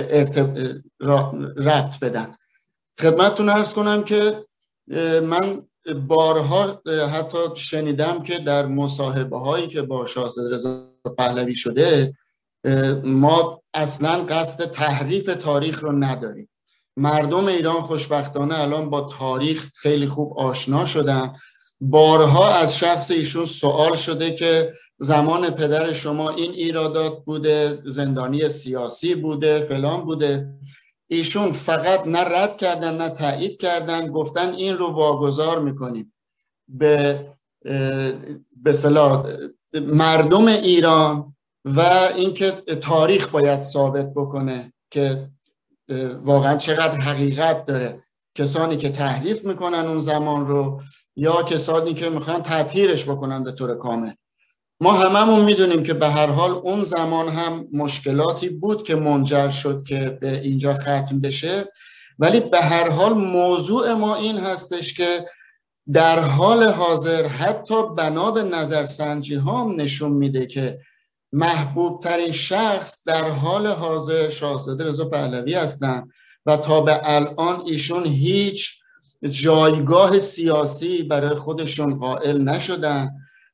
ربط 1.58 2.00
بدن. 2.00 2.36
خدمتتون 3.02 3.50
ارز 3.50 3.74
کنم 3.74 4.04
که 4.04 4.44
من 5.24 5.62
بارها 6.08 6.82
حتی 7.14 7.38
شنیدم 7.56 8.24
که 8.24 8.38
در 8.38 8.66
مصاحبه 8.66 9.40
هایی 9.40 9.68
که 9.68 9.82
با 9.82 10.06
شاهزاده 10.06 10.56
رضا 10.56 10.88
پهلوی 11.18 11.56
شده 11.56 12.14
ما 13.04 13.62
اصلا 13.74 14.24
قصد 14.24 14.72
تحریف 14.72 15.26
تاریخ 15.26 15.80
رو 15.80 15.92
نداریم. 15.92 16.50
مردم 16.98 17.46
ایران 17.46 17.82
خوشبختانه 17.82 18.60
الان 18.60 18.90
با 18.90 19.02
تاریخ 19.02 19.72
خیلی 19.76 20.08
خوب 20.08 20.40
آشنا 20.40 20.86
شدن. 20.86 21.36
بارها 21.82 22.54
از 22.54 22.78
شخص 22.78 23.12
ایشون 23.12 23.46
سوال 23.46 23.96
شده 23.96 24.32
که 24.32 24.74
زمان 25.00 25.50
پدر 25.50 25.94
شما 25.94 26.30
این 26.30 26.52
ایرادات 26.52 27.26
بوده 27.26 27.82
زندانی 27.86 28.50
سیاسی 28.50 29.16
بوده 29.16 29.60
فلان 29.60 30.06
بوده. 30.06 30.48
ایشون 31.12 31.52
فقط 31.52 32.08
نه 32.08 32.20
رد 32.20 32.58
کردن 32.58 32.98
نه 32.98 33.10
تایید 33.10 33.58
کردن 33.58 34.08
گفتن 34.08 34.54
این 34.54 34.78
رو 34.78 34.92
واگذار 34.92 35.60
می‌کنیم. 35.60 36.14
به 36.68 37.28
به 38.64 38.74
مردم 39.88 40.48
ایران 40.48 41.36
و 41.66 41.82
اینکه 42.16 42.52
تاریخ 42.82 43.30
باید 43.30 43.60
ثابت 43.60 44.14
بکنه 44.14 44.74
که 44.92 45.30
واقعا 46.24 46.58
چقدر 46.58 47.00
حقیقت 47.00 47.66
داره. 47.66 48.04
کسانی 48.36 48.78
که 48.78 48.92
تحریف 48.92 49.46
می‌کنن 49.46 49.86
اون 49.86 50.00
زمان 50.00 50.48
رو 50.48 50.82
یا 51.16 51.44
کسانی 51.44 51.94
که 51.94 52.10
می‌خوان 52.10 52.42
تطهیرش 52.44 53.10
بکنن 53.10 53.44
به 53.44 53.52
طور 53.52 53.76
کامل. 53.76 54.12
ما 54.82 54.94
هممون 54.94 55.46
می‌دونیم 55.46 55.84
که 55.84 55.94
به 55.94 56.10
هر 56.10 56.28
حال 56.28 56.52
اون 56.52 56.84
زمان 56.84 57.30
هم 57.30 57.68
مشکلاتی 57.74 58.50
بود 58.50 58.84
که 58.84 58.96
منجر 58.96 59.50
شد 59.50 59.84
که 59.84 60.18
به 60.22 60.42
اینجا 60.42 60.74
ختم 60.74 61.20
بشه. 61.24 61.66
ولی 62.20 62.40
به 62.40 62.62
هر 62.62 62.90
حال 62.90 63.14
موضوع 63.14 63.94
ما 63.94 64.16
این 64.16 64.38
هستش 64.38 64.94
که 64.94 65.26
در 65.94 66.20
حال 66.20 66.64
حاضر 66.64 67.28
حتی 67.28 67.96
بنا 67.98 68.32
به 68.32 68.44
نظرسنجی 68.44 69.36
هم 69.36 69.76
نشون 69.78 70.12
میده 70.12 70.46
که 70.46 70.80
محبوب 71.34 72.02
ترین 72.04 72.32
شخص 72.32 73.04
در 73.08 73.30
حال 73.30 73.68
حاضر 73.68 74.30
شاهزاده 74.30 74.84
رضا 74.84 75.06
پهلوی 75.06 75.54
هستند 75.54 76.12
و 76.46 76.58
تا 76.58 76.82
به 76.82 77.00
الان 77.04 77.62
ایشون 77.66 78.06
هیچ 78.06 78.70
جایگاه 79.30 80.20
سیاسی 80.20 81.04
برای 81.04 81.36
خودشون 81.36 82.00
قائل 82.00 82.42
نشدن. 82.42 83.10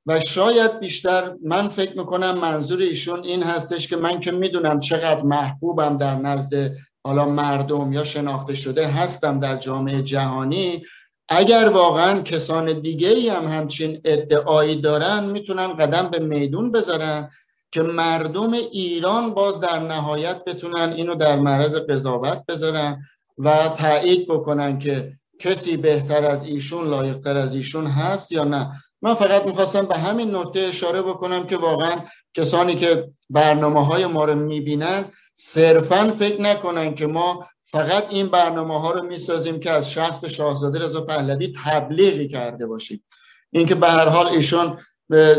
و 0.08 0.20
شاید 0.20 0.80
بیشتر 0.80 1.36
من 1.44 1.68
فکر 1.68 1.98
می‌کنم 1.98 2.38
منظور 2.40 2.82
ایشون 2.82 3.24
این 3.24 3.44
هستش 3.44 3.88
که 3.88 3.96
من 3.96 4.20
که 4.20 4.32
می‌دونم 4.32 4.80
چقدر 4.80 5.22
محبوبم 5.22 5.98
در 5.98 6.16
نزد 6.16 6.76
حالا 7.04 7.26
مردم 7.26 7.94
یا 7.94 8.04
شناخته 8.04 8.54
شده 8.54 8.88
هستم 8.88 9.40
در 9.40 9.58
جامعه 9.58 10.02
جهانی 10.02 10.86
اگر 11.30 11.70
واقعا 11.74 12.22
کسان 12.22 12.80
دیگه 12.80 13.10
ای 13.10 13.30
هم 13.30 13.46
همچین 13.46 14.02
ادعایی 14.06 14.82
دارن 14.82 15.24
می‌تونن 15.24 15.76
قدم 15.76 16.08
به 16.08 16.20
میدون 16.20 16.72
بذارن 16.72 17.30
که 17.72 17.82
مردم 17.82 18.54
ایران 18.54 19.34
باز 19.34 19.60
در 19.60 19.80
نهایت 19.80 20.44
بتونن 20.46 20.94
اینو 20.94 21.16
در 21.16 21.36
معرض 21.36 21.76
قضاوت 21.76 22.44
بذارن 22.48 23.04
و 23.38 23.70
تایید 23.70 24.28
بکنن 24.28 24.80
که 24.80 25.18
کسی 25.40 25.78
بهتر 25.78 26.26
از 26.26 26.48
ایشون 26.48 26.88
لایقتر 26.88 27.38
از 27.38 27.56
ایشون 27.56 27.88
هست 27.88 28.32
یا 28.32 28.44
نه. 28.44 28.72
من 29.02 29.14
فقط 29.14 29.46
می‌خواستم 29.46 29.86
به 29.86 29.98
همین 29.98 30.36
نکته 30.36 30.60
اشاره 30.60 31.02
بکنم 31.02 31.48
که 31.48 31.58
واقعا 31.58 32.02
کسانی 32.34 32.76
که 32.76 33.10
برنامه 33.30 33.86
های 33.86 34.06
ما 34.06 34.26
رو 34.26 34.36
می‌بینن 34.36 35.06
صرفا 35.36 36.14
فکر 36.20 36.42
نکنن 36.42 36.96
که 36.96 37.08
ما 37.08 37.48
فقط 37.64 38.06
این 38.10 38.28
برنامه 38.28 38.82
ها 38.82 38.92
رو 38.92 39.04
می‌سازیم 39.04 39.60
که 39.60 39.72
از 39.72 39.92
شخص 39.92 40.26
شاهزاده 40.26 40.80
رضا 40.80 41.02
پهلوی 41.02 41.54
تبلیغی 41.66 42.28
کرده 42.28 42.68
باشیم. 42.68 43.04
اینکه 43.52 43.76
به 43.76 43.90
هر 43.90 44.10
حال 44.10 44.28
ایشون 44.28 44.78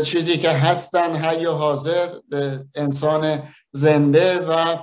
چیزی 0.03 0.37
که 0.37 0.49
هستن 0.49 1.15
حی 1.15 1.45
و 1.45 1.51
حاضر 1.51 2.09
به 2.29 2.65
انسان 2.75 3.43
زنده 3.71 4.39
و 4.39 4.77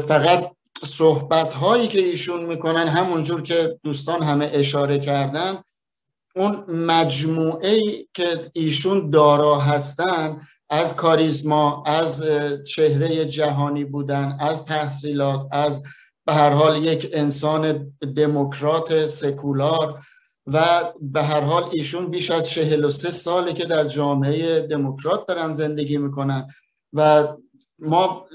فقط 0.00 0.50
صحبت 0.86 1.52
هایی 1.52 1.88
که 1.88 1.98
ایشون 1.98 2.46
می‌کنن 2.46 2.88
همونجور 2.88 3.42
که 3.42 3.78
دوستان 3.84 4.22
همه 4.22 4.50
اشاره 4.52 4.98
کردن 4.98 5.62
اون 6.38 6.64
مجموعه 6.68 7.80
که 8.14 8.50
ایشون 8.52 9.10
دارا 9.10 9.58
هستن 9.58 10.40
از 10.70 10.96
کاریزما 10.96 11.84
از 11.86 12.24
چهره 12.66 13.24
جهانی 13.24 13.84
بودن 13.84 14.36
از 14.40 14.64
تحصیلات 14.64 15.48
از 15.50 15.82
به 16.26 16.34
هر 16.34 16.50
حال 16.50 16.84
یک 16.84 17.10
انسان 17.12 17.92
دموکرات 18.16 19.06
سکولار 19.06 20.02
و 20.46 20.84
به 21.00 21.22
هر 21.22 21.40
حال 21.40 21.70
ایشون 21.72 22.10
بیش 22.10 22.30
از 22.30 22.50
43 22.50 23.10
ساله 23.10 23.54
که 23.54 23.64
در 23.64 23.88
جامعه 23.88 24.60
دموکرات 24.60 25.26
دارن 25.26 25.52
زندگی 25.52 25.98
می‌کنن. 25.98 26.48
و 26.92 27.28
ما 27.78 28.26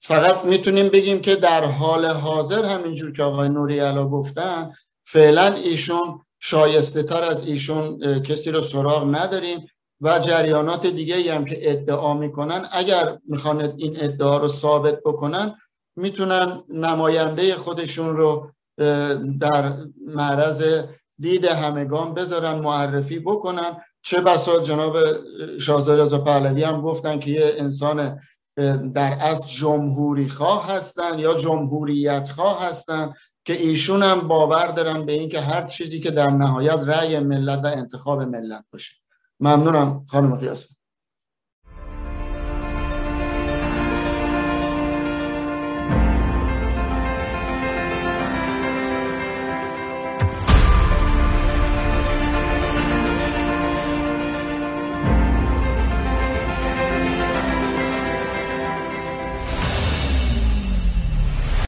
فقط 0.00 0.44
می‌تونیم 0.44 0.88
بگیم 0.88 1.20
که 1.20 1.36
در 1.36 1.64
حال 1.64 2.06
حاضر 2.06 2.64
همینجور 2.64 3.12
که 3.12 3.22
آقای 3.22 3.48
نوری 3.48 3.78
علا 3.78 4.08
گفتن 4.08 4.72
فعلا 5.04 5.52
ایشون 5.54 6.20
شایسته 6.40 7.02
تر 7.02 7.22
از 7.22 7.46
ایشون 7.46 7.98
کسی 8.22 8.50
رو 8.50 8.60
سراغ 8.60 9.14
نداریم 9.14 9.66
و 10.00 10.18
جریانات 10.18 10.86
دیگه 10.86 11.34
هم 11.34 11.44
که 11.44 11.70
ادعا 11.70 12.14
می‌کنن 12.14 12.68
اگر 12.72 13.18
می‌خوان 13.28 13.60
این 13.76 13.96
ادعا 14.00 14.38
رو 14.38 14.48
ثابت 14.48 15.00
بکنن 15.04 15.54
می‌تونن 15.96 16.62
نماینده 16.68 17.54
خودشون 17.54 18.16
رو 18.16 18.50
در 19.40 19.76
معرض 20.06 20.82
دید 21.18 21.44
همگان 21.44 22.14
بذارن 22.14 22.58
معرفی 22.58 23.18
بکنن. 23.18 23.76
چه 24.02 24.20
بسا 24.20 24.60
جناب 24.60 24.96
شاهزاده 25.58 26.02
رضا 26.02 26.18
پهلوی 26.18 26.62
هم 26.62 26.80
گفتن 26.80 27.20
که 27.20 27.30
یه 27.30 27.54
انسان 27.56 28.20
در 28.94 29.12
اصل 29.20 29.46
جمهوری 29.46 30.28
خواه 30.28 30.66
هستن 30.72 31.18
یا 31.18 31.34
جمهوریت 31.34 32.28
خواه 32.30 32.62
هستن. 32.62 33.14
که 33.44 33.52
ایشون 33.52 34.02
هم 34.02 34.28
باور 34.28 34.66
دارن 34.66 35.06
به 35.06 35.12
اینکه 35.12 35.40
هر 35.40 35.66
چیزی 35.66 36.00
که 36.00 36.10
در 36.10 36.30
نهایت 36.30 36.78
رأی 36.86 37.18
ملت 37.18 37.64
و 37.64 37.66
انتخاب 37.66 38.22
ملت 38.22 38.64
باشه. 38.72 38.94
ممنونم 39.40 40.06
خانم 40.08 40.36
قیاس. 40.36 40.79